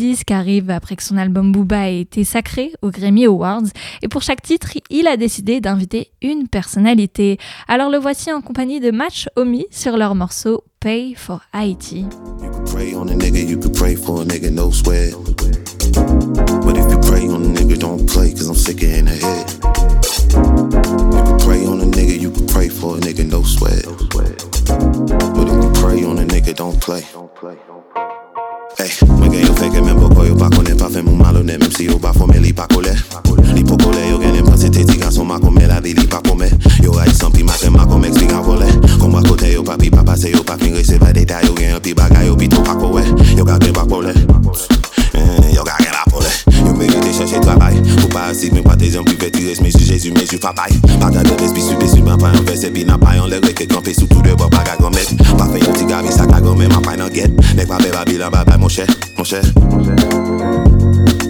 Disque 0.00 0.30
arrive 0.30 0.70
après 0.70 0.96
que 0.96 1.02
son 1.02 1.18
album 1.18 1.52
Booba 1.52 1.90
ait 1.90 2.00
été 2.00 2.24
sacré 2.24 2.72
aux 2.80 2.90
Grammy 2.90 3.26
Awards. 3.26 3.68
Et 4.00 4.08
pour 4.08 4.22
chaque 4.22 4.40
titre, 4.40 4.70
il 4.88 5.06
a 5.06 5.18
décidé 5.18 5.60
d'inviter 5.60 6.10
une 6.22 6.48
personnalité. 6.48 7.36
Alors 7.68 7.90
le 7.90 7.98
voici 7.98 8.32
en 8.32 8.40
compagnie 8.40 8.80
de 8.80 8.90
Match 8.90 9.28
Omi 9.36 9.66
sur 9.70 9.98
leur 9.98 10.14
morceau 10.14 10.64
Pay 10.80 11.14
for 11.14 11.42
Haiti. 11.52 12.06
Hey, 28.78 28.90
mwen 29.06 29.30
gen 29.32 29.46
yo 29.46 29.54
feke 29.54 29.80
men 29.82 29.96
boko 29.98 30.24
yo 30.24 30.34
pa 30.36 30.48
kone 30.50 30.74
Pa 30.78 30.88
fe 30.88 31.02
moun 31.02 31.18
malone 31.18 31.56
menm 31.58 31.72
si 31.72 31.84
yo 31.86 31.98
ba 31.98 32.12
fome 32.12 32.38
li 32.40 32.52
pa 32.52 32.66
kole. 32.68 32.92
Li 33.54 33.64
po 33.64 33.76
kole 33.76 34.02
yo 34.08 34.18
gen 34.18 34.36
empase 34.36 34.70
te 34.70 34.84
tigan 34.84 35.12
son 35.12 35.26
makome 35.26 35.66
La 35.66 35.80
li 35.80 35.94
li 35.94 36.06
pa 36.06 36.20
kome. 36.22 36.50
Yo 36.82 36.92
a 36.98 37.06
yi 37.06 37.14
sanpi 37.14 37.42
maken 37.42 37.72
makome 37.72 38.08
ekspigan 38.08 38.42
vole 38.42 38.68
Kon 39.00 39.12
wakote 39.12 39.52
yo 39.52 39.62
pa 39.64 39.76
pi 39.76 39.90
pa 39.90 40.02
pase 40.04 40.30
yo 40.30 40.42
pa 40.44 40.56
fingre 40.56 40.84
Se 40.84 40.98
va 40.98 41.12
deta 41.12 41.40
yo 41.46 41.54
gen 41.54 41.72
yo 41.74 41.80
pi 41.80 41.94
bagay 41.94 42.26
yo 42.26 42.36
pi 42.36 42.48
to 42.48 42.62
pa 42.62 42.74
kowe 42.74 43.02
Yo 43.36 43.44
ka 43.44 43.58
gen 43.58 43.72
pa 43.72 43.84
kole. 43.86 44.14
Yo 45.54 45.64
ka 45.64 45.76
gen 45.82 45.92
la 45.92 46.04
pole. 46.10 46.30
Yo 46.66 46.74
merite 46.74 47.12
chache 47.12 47.40
trabay 47.40 47.76
Ou 48.02 48.08
pa 48.08 48.28
asik 48.30 48.52
men 48.52 48.62
pa 48.62 48.76
te 48.76 48.90
jan 48.90 49.04
pi 49.04 49.16
veti 49.18 49.46
resme 49.48 49.70
Su 49.72 49.84
jesu 49.84 50.12
men 50.12 50.26
ju 50.26 50.38
papay 50.38 50.70
Pa 51.00 51.10
gade 51.10 51.34
respi 51.40 51.62
su 51.62 51.76
besu 51.80 52.02
ban 52.02 52.18
pa 52.18 52.32
yon 52.34 52.44
verse 52.44 52.70
Pi 52.72 52.84
nan 52.84 53.00
pa 53.00 53.16
yon 53.16 53.30
le 53.30 53.40
reke 53.44 53.66
kampe 53.66 53.94
sou 53.94 54.06
tout 54.06 54.22
de 54.22 54.34
bo 54.34 54.48
baga 54.48 54.76
gomet 54.80 55.08
Pa 55.38 55.48
fe 55.50 55.62
yon 55.64 55.74
ti 55.74 55.84
gavi 55.88 56.12
sa 56.12 56.26
ka 56.26 56.40
gomen 56.40 56.68
Ma 56.72 56.80
pay 56.84 56.96
nan 57.00 57.10
get 57.12 57.30
Nek 57.56 57.68
pa 57.68 57.78
be 57.78 57.90
babilan 57.94 58.30
babay 58.30 58.58
mon 58.58 58.68
cher, 58.68 58.86
mon 59.16 59.24
cher. 59.24 59.42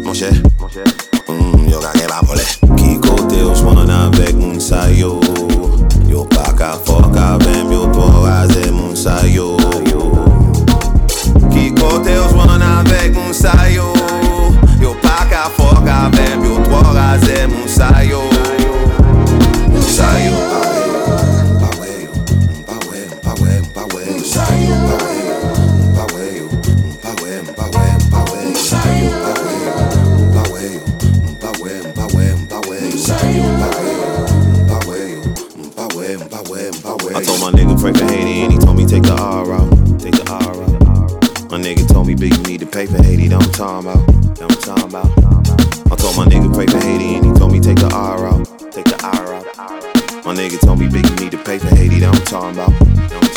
Mon 0.05 0.13
mm, 0.13 1.71
Yo 1.71 1.81
ka 1.81 1.93
gen 1.95 2.09
pa 2.11 2.21
pole 2.27 2.45
Ki 2.77 2.99
kote 3.01 3.39
yo 3.39 3.55
swan 3.55 3.87
avek 3.87 4.35
moun 4.35 4.61
sa 4.61 4.89
yo. 4.91 5.21
Yo 6.11 6.27
pa 6.27 6.51
ka 6.59 6.77
fok 6.85 7.17
avem 7.17 7.71
Yo 7.73 7.87
to 7.95 8.07
raze 8.27 8.71
moun 8.75 8.97
sa 8.97 9.21
yo 9.27 9.70
sa 13.41 13.65
yo. 13.73 13.97
Yo 14.81 14.93
pa 15.01 15.25
ka 15.25 15.49
fok 15.57 15.89
avem, 15.89 16.45
yo 16.45 16.61
tro 16.61 16.85
raze 16.93 17.49
moun 17.49 17.69
sa 17.69 17.89
yo. 18.05 18.30
Talking 43.61 43.91
about. 43.91 44.41
I'm 44.41 44.49
talking 44.49 44.85
about. 44.85 45.93
I 45.93 45.97
told 45.97 46.17
my 46.17 46.25
nigga 46.25 46.55
pray 46.55 46.67
for 46.67 46.79
Haiti, 46.79 47.17
and 47.17 47.27
he 47.27 47.33
told 47.33 47.53
me 47.53 47.61
take 47.61 47.77
the 47.77 47.91
R 47.93 48.27
out. 48.27 48.47
Take 48.73 48.87
the 48.87 48.99
R 49.05 49.35
out. 49.35 50.25
My 50.25 50.35
nigga 50.35 50.59
told 50.61 50.79
me, 50.79 50.89
big, 50.89 51.07
you 51.07 51.17
need 51.17 51.33
to 51.33 51.39
pay 51.45 51.59
for 51.59 51.69
Haiti. 51.69 52.01
That 52.01 52.15
I'm 52.15 52.25
talking 52.25 52.59
about. 52.59 53.30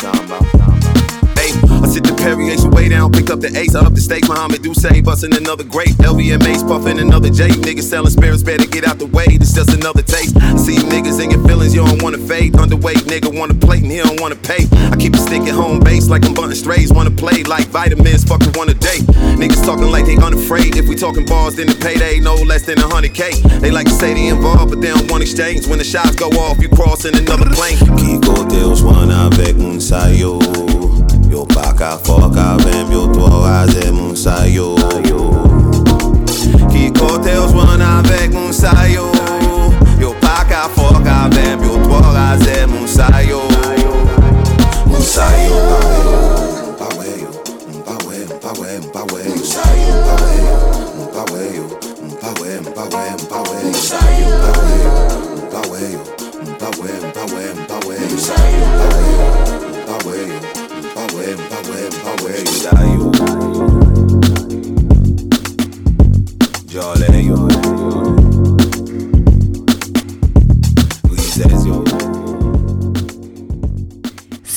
Variation 2.24 2.70
way 2.70 2.88
down, 2.88 3.12
pick 3.12 3.28
up 3.28 3.40
the 3.40 3.52
ace, 3.52 3.74
I 3.74 3.84
up 3.84 3.92
the 3.92 4.00
stake. 4.00 4.24
Muhammad 4.26 4.62
do 4.62 4.72
say, 4.72 5.00
bustin' 5.02 5.36
another 5.36 5.64
great. 5.64 5.92
LVMA's 6.00 6.64
puffin' 6.64 6.98
another 6.98 7.28
J. 7.28 7.48
Niggas 7.48 7.84
selling 7.84 8.10
spirits, 8.10 8.42
better 8.42 8.64
get 8.66 8.88
out 8.88 8.98
the 8.98 9.06
way. 9.06 9.36
This 9.36 9.52
just 9.52 9.70
another 9.76 10.00
taste. 10.00 10.36
I 10.40 10.56
see 10.56 10.80
niggas 10.80 11.22
in 11.22 11.30
your 11.30 11.44
feelings, 11.46 11.74
you 11.74 11.84
don't 11.84 12.02
wanna 12.02 12.18
fade. 12.18 12.54
Underweight 12.54 13.04
nigga 13.04 13.28
wanna 13.28 13.54
plate, 13.54 13.82
and 13.82 13.92
he 13.92 13.98
don't 13.98 14.20
wanna 14.20 14.40
pay. 14.40 14.64
I 14.90 14.96
keep 14.96 15.14
a 15.14 15.18
stick 15.18 15.42
at 15.42 15.54
home 15.54 15.80
base 15.80 16.08
like 16.08 16.24
I'm 16.24 16.32
bunting 16.32 16.56
strays. 16.56 16.90
Wanna 16.92 17.10
play 17.10 17.44
like 17.44 17.68
vitamins, 17.68 18.24
fucking 18.24 18.52
one 18.54 18.70
a 18.70 18.74
day. 18.74 19.04
Niggas 19.36 19.64
talking 19.64 19.90
like 19.92 20.06
they 20.06 20.16
unafraid. 20.16 20.76
If 20.76 20.88
we 20.88 20.96
talking 20.96 21.26
bars, 21.26 21.56
then 21.56 21.66
the 21.66 21.76
payday 21.76 22.20
no 22.20 22.34
less 22.48 22.64
than 22.64 22.78
a 22.78 22.88
hundred 22.88 23.12
K. 23.12 23.36
They 23.60 23.70
like 23.70 23.86
to 23.86 23.92
say 23.92 24.14
they 24.14 24.28
involved, 24.28 24.70
but 24.72 24.80
they 24.80 24.88
don't 24.88 25.10
want 25.10 25.22
exchange. 25.22 25.66
When 25.68 25.78
the 25.78 25.84
shots 25.84 26.16
go 26.16 26.28
off, 26.48 26.58
you 26.58 26.68
crossing 26.70 27.16
another 27.16 27.50
plane. 27.52 27.76
Kiko 28.00 28.48
one 28.82 29.10
avec 29.10 29.56
un 29.60 29.78
sayo. 29.80 30.63
Yo 31.34 31.42
pa 31.50 31.74
ka 31.74 31.98
fok 31.98 32.36
avèm, 32.38 32.92
yo 32.94 33.08
twa 33.10 33.42
waze 33.42 33.90
moun 33.90 34.14
sayo 34.14 34.76
Ki 36.70 36.92
kote 36.94 37.34
yo 37.34 37.48
swan 37.50 37.82
avèk 37.82 38.30
moun 38.30 38.52
sayo 38.54 39.10
Yo. 39.98 40.14
Pa 40.22 40.44
ka 40.46 40.68
fok 40.76 41.02
avèm, 41.02 41.58
yo 41.66 41.74
twa 41.82 42.14
waze 42.14 42.54
moun 42.70 42.86
sayo 42.86 43.42
Moun 44.86 45.02
sayo 45.02 45.58
Mpawe 46.70 47.10
yo, 47.18 47.30
mpawe, 47.82 48.16
mpawe, 48.38 48.70
mpawe 48.86 49.20
Moun 49.26 49.42
sayo 49.42 49.90
Mpawe 50.06 51.42
yo, 51.58 51.66
mpawe, 52.14 52.50
mpawe, 52.62 53.02
mpawe 53.26 53.56
Moun 53.58 53.74
sayo 53.74 54.30
Mpawe 54.38 54.70
yo, 54.86 54.94
mpawe, 55.50 55.82
mpawe, 57.10 57.42
mpawe 57.58 57.96
Moun 58.06 58.22
sayo 58.22 58.66
Mpawe 58.70 59.02
yo, 59.10 59.26
mpawe, 59.26 59.42
mpawe, 59.82 60.34
mpawe 60.38 60.53
wemba 61.24 61.58
jolene 66.72 67.23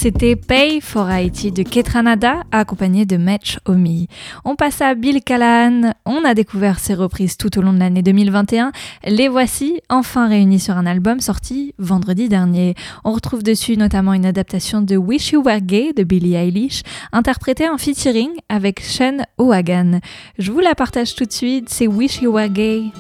C'était 0.07 0.37
Pay 0.37 0.79
for 0.79 1.09
Haiti 1.09 1.51
de 1.51 1.63
Ketranada, 1.63 2.43
accompagné 2.53 3.05
de 3.05 3.17
Match 3.17 3.59
Omi. 3.65 4.07
On 4.45 4.55
passe 4.55 4.79
à 4.79 4.95
Bill 4.95 5.21
Callahan. 5.21 5.91
On 6.05 6.23
a 6.23 6.33
découvert 6.33 6.79
ses 6.79 6.93
reprises 6.93 7.35
tout 7.35 7.59
au 7.59 7.61
long 7.61 7.73
de 7.73 7.79
l'année 7.79 8.03
2021. 8.03 8.71
Les 9.05 9.27
voici, 9.27 9.81
enfin 9.89 10.29
réunis 10.29 10.61
sur 10.61 10.77
un 10.77 10.85
album 10.85 11.19
sorti 11.19 11.73
vendredi 11.77 12.29
dernier. 12.29 12.75
On 13.03 13.11
retrouve 13.11 13.43
dessus 13.43 13.75
notamment 13.75 14.13
une 14.13 14.25
adaptation 14.25 14.81
de 14.81 14.95
Wish 14.95 15.31
You 15.31 15.43
Were 15.43 15.59
Gay 15.59 15.91
de 15.91 16.03
Billie 16.03 16.35
Eilish, 16.35 16.83
interprétée 17.11 17.67
en 17.67 17.77
featuring 17.77 18.29
avec 18.47 18.79
Sean 18.79 19.17
O'Hagan. 19.37 19.99
Je 20.39 20.53
vous 20.53 20.61
la 20.61 20.73
partage 20.73 21.15
tout 21.15 21.25
de 21.25 21.33
suite, 21.33 21.67
c'est 21.67 21.87
Wish 21.87 22.21
You 22.21 22.31
Were 22.31 22.47
Gay. 22.47 22.93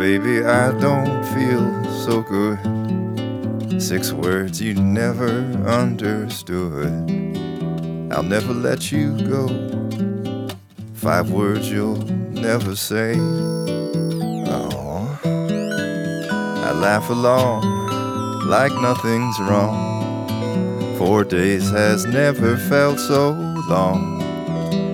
Baby, 0.00 0.42
I 0.42 0.72
don't 0.80 1.22
feel 1.26 1.84
so 2.06 2.22
good. 2.22 3.82
Six 3.82 4.14
words 4.14 4.58
you 4.58 4.72
never 4.72 5.42
understood. 5.66 6.86
I'll 8.10 8.22
never 8.22 8.54
let 8.54 8.90
you 8.90 9.12
go. 9.28 9.46
Five 10.94 11.30
words 11.30 11.70
you'll 11.70 12.02
never 12.30 12.74
say. 12.76 13.14
Oh, 14.48 15.20
I 15.22 16.72
laugh 16.72 17.10
along 17.10 17.60
like 18.46 18.72
nothing's 18.80 19.38
wrong. 19.40 20.96
Four 20.96 21.24
days 21.24 21.68
has 21.72 22.06
never 22.06 22.56
felt 22.56 22.98
so 22.98 23.32
long. 23.68 24.22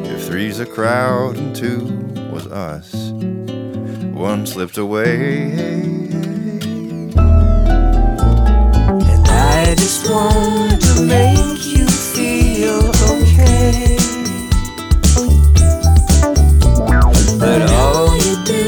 If 0.04 0.26
three's 0.26 0.58
a 0.58 0.66
crowd 0.66 1.36
and 1.36 1.54
two 1.54 1.84
was 2.32 2.48
us 2.48 2.95
one 4.26 4.44
slipped 4.44 4.76
away. 4.76 5.52
And 5.52 7.14
I 9.28 9.74
just 9.78 10.10
want 10.10 10.80
to 10.82 11.02
make 11.02 11.64
you 11.64 11.86
feel 11.86 12.80
okay. 13.14 13.96
But 17.38 17.70
all 17.70 18.16
you 18.26 18.34
do 18.44 18.66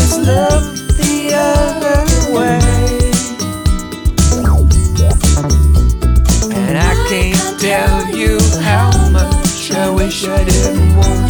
is 0.00 0.18
look 0.18 0.64
the 1.02 1.14
other 1.54 2.00
way. 2.36 2.58
And 6.58 6.76
I 6.76 6.94
can't 7.08 7.60
tell 7.60 7.96
you 8.16 8.40
how 8.62 8.90
much 9.10 9.70
I 9.70 9.90
wish 9.90 10.26
I 10.26 10.42
didn't 10.44 10.96
want 10.96 11.27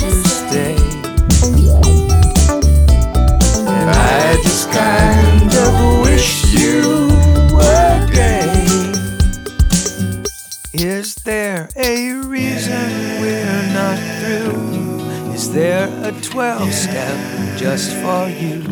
12 16.39 16.71
step 16.73 17.19
just 17.59 17.91
for 17.97 18.29
you. 18.29 18.63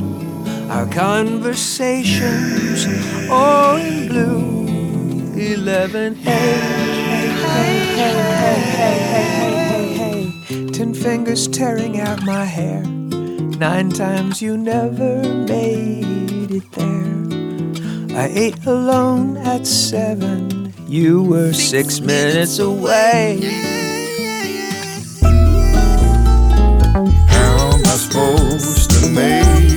Our 0.71 0.87
conversations 0.87 2.87
all 3.29 3.75
in 3.75 4.07
blue. 4.07 4.69
11 5.35 6.15
hey, 6.15 6.31
hey, 6.31 7.27
hey, 7.43 7.97
hey, 7.97 8.61
hey, 8.71 8.99
hey, 9.11 9.59
hey, 9.67 9.99
hey. 9.99 10.31
Ten 10.69 10.95
fingers 10.95 11.49
tearing 11.49 11.99
out 11.99 12.23
my 12.23 12.45
hair. 12.45 12.85
Nine 12.85 13.91
times 13.91 14.41
you 14.41 14.57
never 14.57 15.25
made 15.25 16.53
it 16.53 16.71
there. 16.71 17.27
I 18.17 18.29
ate 18.33 18.65
alone 18.65 19.39
at 19.39 19.67
seven. 19.67 20.73
You 20.87 21.25
were 21.25 21.53
six 21.53 21.99
minutes 21.99 22.61
away. 22.61 23.76
made 29.17 29.76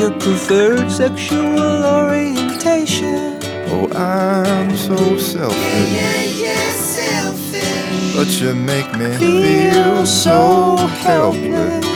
your 0.00 0.10
preferred 0.12 0.90
sexual 0.90 1.84
orientation. 1.84 3.38
Oh, 3.68 3.86
I'm 3.92 4.74
so 4.74 5.18
selfish. 5.18 6.40
But 8.16 8.28
you 8.40 8.54
make 8.54 8.90
me 8.96 9.14
feel 9.18 10.06
so 10.06 10.76
helpless. 11.04 11.86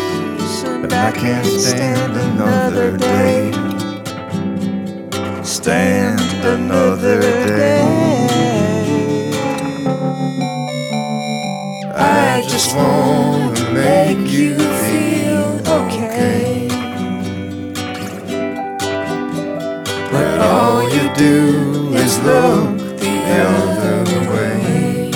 And 0.65 0.93
I 0.93 1.13
can't 1.13 1.47
stand 1.47 2.13
another 2.15 2.95
day. 2.99 3.53
Stand 5.43 6.21
another 6.45 7.23
day. 7.23 7.81
I 11.97 12.43
just 12.47 12.77
want 12.77 13.57
to 13.57 13.73
make 13.73 14.31
you 14.31 14.57
feel 14.57 15.04
all 20.65 20.83
you 20.97 21.13
do 21.15 21.93
is 21.95 22.19
look 22.21 22.79
the 23.05 23.17
other 23.53 24.21
way. 24.33 25.11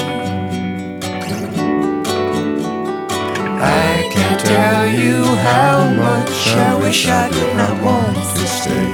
I 3.85 4.11
can't 4.15 4.41
tell 4.41 4.87
you 5.03 5.17
how 5.49 5.89
much 6.05 6.37
I 6.69 6.75
wish 6.85 7.09
I 7.09 7.31
did 7.31 7.57
not 7.57 7.75
want 7.83 8.17
to 8.37 8.47
stay. 8.59 8.93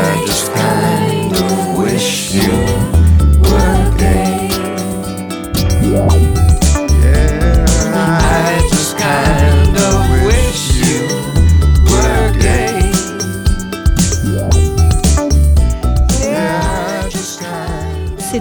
I 0.00 0.24
just 0.26 0.52
kind 0.52 1.32
of 1.44 1.78
wish 1.78 2.34
you 2.34 2.97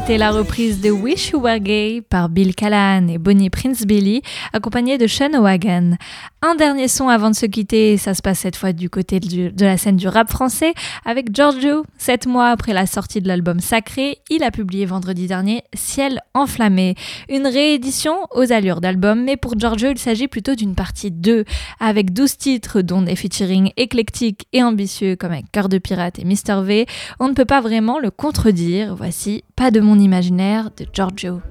C'était 0.08 0.20
la 0.20 0.32
reprise 0.32 0.80
de 0.80 0.90
Wish 0.90 1.32
You 1.32 1.42
Were 1.42 1.60
Gay 1.60 2.02
par 2.02 2.30
Bill 2.30 2.56
Callahan 2.56 3.10
et 3.10 3.18
Bonnie 3.18 3.50
Prince 3.50 3.86
Billy, 3.86 4.22
accompagnée 4.54 4.98
de 4.98 5.06
Sean 5.06 5.34
O'Hagan. 5.34 5.98
Un 6.44 6.54
dernier 6.54 6.88
son 6.88 7.10
avant 7.10 7.32
de 7.32 7.36
se 7.36 7.48
quitter, 7.48 7.98
ça 7.98 8.14
se 8.14 8.22
passe 8.22 8.40
cette 8.40 8.58
fois 8.58 8.72
du 8.72 8.92
côté 8.92 9.20
de 9.20 9.66
la 9.66 9.76
scène 9.76 9.96
du 9.96 10.08
rap 10.08 10.30
français 10.30 10.76
avec 11.04 11.34
Giorgio. 11.34 11.84
Sept 11.98 12.28
mois 12.28 12.50
après 12.50 12.74
la 12.74 12.86
sortie 12.86 13.22
de 13.22 13.28
l'album 13.28 13.60
Sacré, 13.60 14.20
il 14.30 14.44
a 14.44 14.52
publié 14.52 14.86
vendredi 14.86 15.26
dernier 15.26 15.64
Ciel 15.74 16.22
enflammé, 16.36 16.94
une 17.28 17.48
réédition 17.48 18.16
aux 18.36 18.52
allures 18.52 18.82
d'album, 18.82 19.24
mais 19.24 19.36
pour 19.36 19.58
Giorgio, 19.58 19.90
il 19.90 19.98
s'agit 19.98 20.28
plutôt 20.28 20.54
d'une 20.54 20.76
partie 20.76 21.10
2 21.10 21.44
avec 21.80 22.14
12 22.14 22.38
titres 22.38 22.82
dont 22.82 23.02
des 23.02 23.16
featuring 23.16 23.72
éclectiques 23.76 24.46
et 24.54 24.62
ambitieux 24.62 25.16
comme 25.16 25.32
avec 25.32 25.52
Cœur 25.52 25.70
de 25.70 25.80
Pirate 25.80 26.20
et 26.20 26.24
Mr 26.24 26.62
V. 26.62 26.86
On 27.20 27.30
ne 27.30 27.34
peut 27.34 27.46
pas 27.46 27.62
vraiment 27.62 27.98
le 27.98 28.12
contredire. 28.12 28.96
Voici 28.96 29.44
Pas 29.56 29.72
de 29.72 29.80
mon 29.80 29.98
imaginaire 29.98 30.70
de 30.78 30.86
Giorgio. 30.94 31.42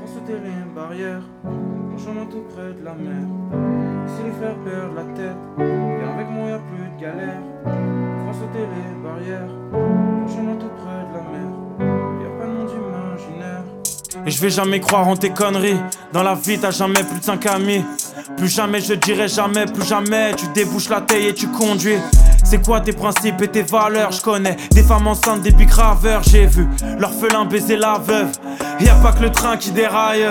Faut 0.00 0.14
sauter 0.14 0.40
les 0.42 0.74
barrières, 0.74 1.24
en 1.44 2.26
tout 2.26 2.42
près 2.48 2.72
de 2.72 2.82
la 2.82 2.94
mer. 2.94 3.35
peur, 4.54 4.92
la 4.94 5.05
Et 14.26 14.30
je 14.32 14.40
vais 14.40 14.50
jamais 14.50 14.80
croire 14.80 15.06
en 15.06 15.16
tes 15.16 15.30
conneries. 15.30 15.78
Dans 16.12 16.24
la 16.24 16.34
vie, 16.34 16.58
t'as 16.58 16.72
jamais 16.72 17.04
plus 17.04 17.20
de 17.20 17.24
5 17.24 17.46
amis. 17.46 17.84
Plus 18.36 18.48
jamais 18.48 18.80
je 18.80 18.94
dirai 18.94 19.28
jamais, 19.28 19.66
plus 19.66 19.86
jamais 19.86 20.34
tu 20.34 20.46
débouches 20.48 20.88
la 20.88 21.00
taille 21.00 21.28
et 21.28 21.34
tu 21.34 21.46
conduis. 21.46 21.98
C'est 22.44 22.64
quoi 22.64 22.80
tes 22.80 22.92
principes 22.92 23.40
et 23.42 23.48
tes 23.48 23.62
valeurs? 23.62 24.10
Je 24.10 24.20
connais 24.20 24.56
des 24.72 24.82
femmes 24.82 25.06
enceintes, 25.06 25.42
des 25.42 25.52
big 25.52 25.68
graveurs. 25.68 26.22
J'ai 26.24 26.46
vu 26.46 26.66
l'orphelin 26.98 27.44
baiser 27.44 27.76
la 27.76 27.98
veuve. 27.98 28.32
Y 28.80 28.88
a 28.88 28.94
pas 28.96 29.12
que 29.12 29.22
le 29.22 29.30
train 29.30 29.56
qui 29.56 29.70
déraille. 29.70 30.28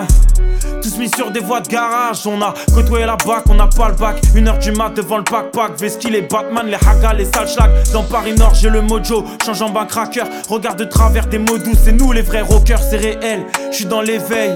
Tous 0.82 0.98
mis 0.98 1.10
sur 1.10 1.32
des 1.32 1.40
voies 1.40 1.62
de 1.62 1.68
garage, 1.68 2.28
on 2.28 2.42
a 2.42 2.54
côtoyé 2.74 3.06
la 3.06 3.16
bac, 3.16 3.44
on 3.50 3.56
n'a 3.56 3.68
pas 3.68 3.90
le 3.90 3.96
bac. 3.96 4.22
Une 4.36 4.48
heure 4.48 4.60
du 4.60 4.72
mat 4.72 4.90
devant 4.90 5.18
le 5.18 5.24
backpack, 5.24 5.80
Veski, 5.80 6.10
les 6.10 6.22
Batman, 6.22 6.68
les 6.68 6.76
Haga, 6.76 7.14
les 7.14 7.26
sales 7.26 7.48
Dans 7.92 8.04
Paris 8.04 8.34
Nord, 8.36 8.54
j'ai 8.54 8.70
le 8.70 8.82
mojo, 8.82 9.26
change 9.44 9.62
en 9.62 9.70
bain 9.70 9.86
cracker. 9.86 10.24
Regarde 10.48 10.80
de 10.80 10.86
travers 10.86 11.28
des 11.28 11.40
mots 11.40 11.58
doux, 11.58 11.74
c'est 11.82 11.92
nous 11.92 12.12
les 12.12 12.22
vrais 12.22 12.42
rockers, 12.42 12.82
c'est 12.82 12.98
réel. 12.98 13.46
Suis 13.86 13.90
dans 13.90 14.02
l'éveil, 14.02 14.56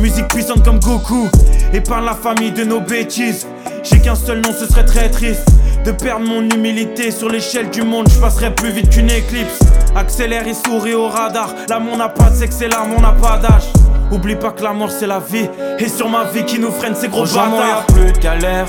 musique 0.00 0.28
puissante 0.28 0.64
comme 0.64 0.78
Goku. 0.78 1.28
Et 1.72 1.80
par 1.80 2.00
la 2.00 2.14
famille 2.14 2.52
de 2.52 2.64
nos 2.64 2.80
bêtises, 2.80 3.46
j'ai 3.82 4.00
qu'un 4.00 4.14
seul 4.14 4.40
nom, 4.40 4.50
ce 4.58 4.66
serait 4.66 4.84
très 4.84 5.10
triste. 5.10 5.46
De 5.84 5.92
perdre 5.92 6.26
mon 6.26 6.42
humilité 6.48 7.10
sur 7.10 7.28
l'échelle 7.28 7.70
du 7.70 7.82
monde, 7.82 8.08
je 8.08 8.18
passerai 8.18 8.54
plus 8.54 8.70
vite 8.70 8.90
qu'une 8.90 9.10
éclipse. 9.10 9.58
Accélère 9.96 10.46
et 10.46 10.54
souris 10.54 10.94
au 10.94 11.08
radar. 11.08 11.54
L'amour 11.68 11.96
n'a 11.96 12.08
pas 12.08 12.30
de 12.30 12.36
sexe 12.36 12.60
et 12.62 12.68
l'amour 12.68 13.00
n'a 13.00 13.12
pas 13.12 13.38
d'âge. 13.38 13.64
Oublie 14.10 14.36
pas 14.36 14.50
que 14.50 14.62
la 14.62 14.72
mort 14.72 14.90
c'est 14.90 15.06
la 15.06 15.20
vie. 15.20 15.48
Et 15.78 15.88
sur 15.88 16.08
ma 16.08 16.24
vie 16.24 16.44
qui 16.44 16.58
nous 16.58 16.70
freine, 16.70 16.94
c'est 16.94 17.08
gros 17.08 17.22
Rejoins-moi, 17.22 17.64
y'a 17.66 17.94
plus 17.94 18.12
de 18.12 18.18
galère. 18.18 18.66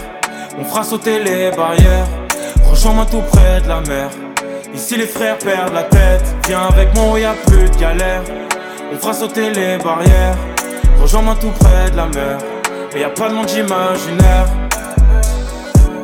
On 0.59 0.63
fera 0.63 0.83
sauter 0.83 1.23
les 1.23 1.51
barrières. 1.51 2.07
Rejoins-moi 2.69 3.05
tout 3.09 3.21
près 3.31 3.61
de 3.61 3.67
la 3.67 3.81
mer. 3.81 4.09
Ici 4.73 4.97
les 4.97 5.07
frères 5.07 5.37
perdent 5.37 5.73
la 5.73 5.83
tête. 5.83 6.23
Viens 6.47 6.67
avec 6.67 6.93
moi, 6.95 7.19
y'a 7.19 7.33
plus 7.45 7.69
de 7.69 7.77
galère. 7.77 8.23
On 8.91 8.97
fera 8.97 9.13
sauter 9.13 9.51
les 9.51 9.77
barrières. 9.77 10.37
Rejoins-moi 11.01 11.35
tout 11.39 11.51
près 11.59 11.89
de 11.91 11.97
la 11.97 12.07
mer. 12.07 12.37
Et 12.95 13.01
y 13.01 13.03
a 13.03 13.09
pas 13.09 13.29
de 13.29 13.33
monde 13.33 13.49
imaginaire. 13.49 14.45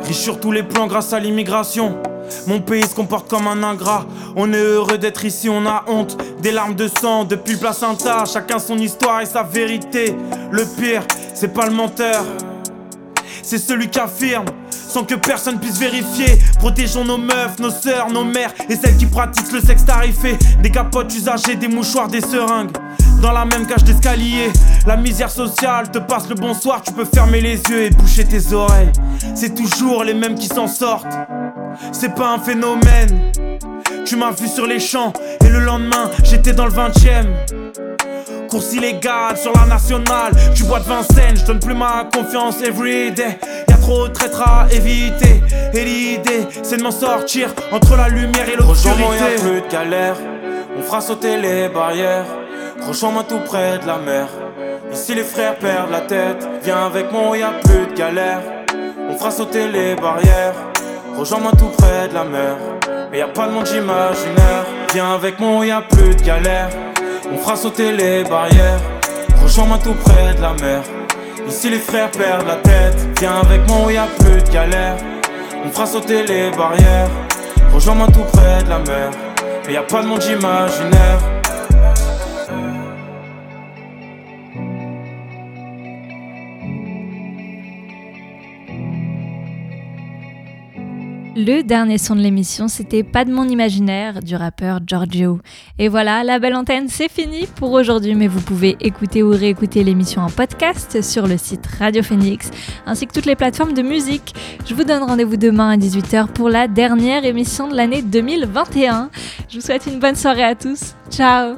Riche 0.04 0.16
sur 0.16 0.40
tous 0.40 0.52
les 0.52 0.62
plans 0.62 0.86
grâce 0.86 1.12
à 1.12 1.20
l'immigration. 1.20 1.96
Mon 2.46 2.60
pays 2.60 2.82
se 2.82 2.94
comporte 2.94 3.30
comme 3.30 3.46
un 3.46 3.62
ingrat. 3.62 4.04
On 4.36 4.52
est 4.52 4.62
heureux 4.62 4.98
d'être 4.98 5.24
ici, 5.24 5.48
on 5.48 5.66
a 5.66 5.84
honte. 5.86 6.16
Des 6.40 6.50
larmes 6.50 6.74
de 6.74 6.88
sang 6.88 7.24
depuis 7.24 7.54
le 7.54 7.60
placenta. 7.60 8.24
Chacun 8.24 8.58
son 8.58 8.78
histoire 8.78 9.20
et 9.20 9.26
sa 9.26 9.42
vérité. 9.42 10.16
Le 10.50 10.64
pire, 10.64 11.02
c'est 11.34 11.52
pas 11.52 11.66
le 11.66 11.72
menteur. 11.72 12.24
C'est 13.42 13.58
celui 13.58 13.88
qui 13.88 13.98
affirme 13.98 14.46
sans 14.92 15.04
que 15.04 15.14
personne 15.14 15.58
puisse 15.58 15.78
vérifier. 15.78 16.38
Protégeons 16.58 17.04
nos 17.04 17.16
meufs, 17.16 17.58
nos 17.58 17.70
sœurs, 17.70 18.10
nos 18.10 18.24
mères 18.24 18.52
et 18.68 18.76
celles 18.76 18.96
qui 18.96 19.06
pratiquent 19.06 19.52
le 19.52 19.60
sexe 19.60 19.84
tarifé. 19.84 20.36
Des 20.62 20.70
capotes 20.70 21.14
usagées, 21.14 21.56
des 21.56 21.68
mouchoirs, 21.68 22.08
des 22.08 22.20
seringues 22.20 22.72
dans 23.22 23.32
la 23.32 23.44
même 23.44 23.66
cage 23.66 23.84
d'escalier. 23.84 24.50
La 24.86 24.96
misère 24.96 25.30
sociale 25.30 25.90
te 25.90 25.98
passe 25.98 26.28
le 26.28 26.34
bonsoir, 26.34 26.82
tu 26.82 26.92
peux 26.92 27.06
fermer 27.06 27.40
les 27.40 27.62
yeux 27.70 27.84
et 27.84 27.90
boucher 27.90 28.24
tes 28.24 28.52
oreilles. 28.52 28.92
C'est 29.34 29.54
toujours 29.54 30.04
les 30.04 30.14
mêmes 30.14 30.34
qui 30.34 30.48
s'en 30.48 30.66
sortent. 30.66 31.16
C'est 31.92 32.14
pas 32.14 32.34
un 32.34 32.38
phénomène. 32.38 33.32
Tu 34.04 34.16
m'as 34.16 34.32
vu 34.32 34.48
sur 34.48 34.66
les 34.66 34.80
champs 34.80 35.12
et 35.44 35.48
le 35.48 35.60
lendemain 35.60 36.10
j'étais 36.24 36.52
dans 36.52 36.66
le 36.66 36.72
20 36.72 36.88
e 36.88 38.48
Course 38.48 38.74
illégale 38.74 39.38
sur 39.38 39.52
la 39.52 39.64
nationale, 39.64 40.32
tu 40.54 40.64
bois 40.64 40.80
de 40.80 40.84
Vincennes, 40.84 41.36
je 41.36 41.46
donne 41.46 41.58
plus 41.58 41.74
ma 41.74 42.06
confiance 42.12 42.60
everyday. 42.60 43.38
Y'a 43.66 43.71
trop 43.82 44.06
de 44.08 44.12
traîtres 44.12 44.42
à 44.42 44.66
éviter, 44.72 45.42
et 45.74 45.84
l'idée 45.84 46.46
c'est 46.62 46.78
de 46.78 46.82
m'en 46.82 46.90
sortir 46.90 47.46
entre 47.72 47.96
la 47.96 48.08
lumière 48.08 48.48
et 48.48 48.56
l'obscurité. 48.56 49.02
Y'a 49.02 49.40
plus 49.40 49.60
de 49.60 49.68
galère, 49.70 50.16
on 50.78 50.82
fera 50.82 51.00
sauter 51.00 51.36
les 51.36 51.68
barrières. 51.68 52.24
Rejoins-moi 52.86 53.24
tout 53.28 53.42
près 53.50 53.78
de 53.78 53.86
la 53.86 53.98
mer. 53.98 54.26
Ici 54.92 55.14
les 55.14 55.22
frères 55.22 55.56
perdent 55.56 55.90
la 55.90 56.00
tête. 56.00 56.48
Viens 56.64 56.86
avec 56.86 57.12
moi, 57.12 57.36
y 57.36 57.42
a 57.42 57.52
plus 57.64 57.86
de 57.86 57.96
galère. 57.96 58.40
On 59.08 59.16
fera 59.16 59.30
sauter 59.30 59.68
les 59.68 59.94
barrières. 59.94 60.54
Rejoins-moi 61.16 61.52
tout 61.58 61.72
près 61.78 62.08
de 62.08 62.14
la 62.14 62.24
mer. 62.24 62.56
Mais 63.10 63.18
y 63.18 63.22
a 63.22 63.28
pas 63.28 63.46
de 63.46 63.52
monde 63.52 63.68
imaginaire. 63.68 64.64
Viens 64.92 65.14
avec 65.14 65.38
moi, 65.38 65.64
y 65.64 65.70
a 65.70 65.82
plus 65.82 66.14
de 66.14 66.22
galère. 66.22 66.70
On 67.32 67.38
fera 67.38 67.56
sauter 67.56 67.92
les 67.92 68.24
barrières. 68.24 68.80
Rejoins-moi 69.42 69.78
tout 69.84 69.96
près 70.04 70.34
de 70.34 70.42
la 70.42 70.54
mer. 70.54 70.82
Ici 71.48 71.70
les 71.70 71.78
frères 71.78 72.10
perdent 72.10 72.46
la 72.46 72.56
tête. 72.56 72.96
Viens 73.20 73.40
avec 73.40 73.66
moi, 73.68 73.92
y 73.92 73.96
a 73.96 74.06
plus 74.18 74.42
de 74.42 74.50
galère. 74.50 74.96
On 75.64 75.70
fera 75.70 75.86
sauter 75.86 76.24
les 76.24 76.50
barrières. 76.50 77.08
Rejoins-moi 77.72 78.06
tout 78.12 78.24
près 78.32 78.62
de 78.62 78.68
la 78.68 78.78
mer. 78.78 79.10
Mais 79.66 79.74
y 79.74 79.76
a 79.76 79.82
pas 79.82 80.02
de 80.02 80.08
monde 80.08 80.22
imaginaire. 80.24 81.31
Le 91.34 91.62
dernier 91.62 91.96
son 91.96 92.14
de 92.14 92.20
l'émission, 92.20 92.68
c'était 92.68 93.02
Pas 93.02 93.24
de 93.24 93.32
mon 93.32 93.48
imaginaire 93.48 94.20
du 94.20 94.36
rappeur 94.36 94.80
Giorgio. 94.86 95.40
Et 95.78 95.88
voilà, 95.88 96.24
la 96.24 96.38
belle 96.38 96.54
antenne, 96.54 96.88
c'est 96.88 97.10
fini 97.10 97.46
pour 97.56 97.72
aujourd'hui, 97.72 98.14
mais 98.14 98.26
vous 98.26 98.42
pouvez 98.42 98.76
écouter 98.80 99.22
ou 99.22 99.30
réécouter 99.30 99.82
l'émission 99.82 100.20
en 100.20 100.28
podcast 100.28 101.00
sur 101.00 101.26
le 101.26 101.38
site 101.38 101.66
Radio 101.78 102.02
Phoenix, 102.02 102.50
ainsi 102.84 103.06
que 103.06 103.14
toutes 103.14 103.24
les 103.24 103.36
plateformes 103.36 103.72
de 103.72 103.82
musique. 103.82 104.34
Je 104.66 104.74
vous 104.74 104.84
donne 104.84 105.02
rendez-vous 105.02 105.38
demain 105.38 105.70
à 105.70 105.76
18h 105.78 106.28
pour 106.28 106.50
la 106.50 106.68
dernière 106.68 107.24
émission 107.24 107.66
de 107.66 107.76
l'année 107.76 108.02
2021. 108.02 109.08
Je 109.48 109.54
vous 109.54 109.64
souhaite 109.64 109.86
une 109.86 110.00
bonne 110.00 110.16
soirée 110.16 110.44
à 110.44 110.54
tous. 110.54 110.94
Ciao 111.10 111.56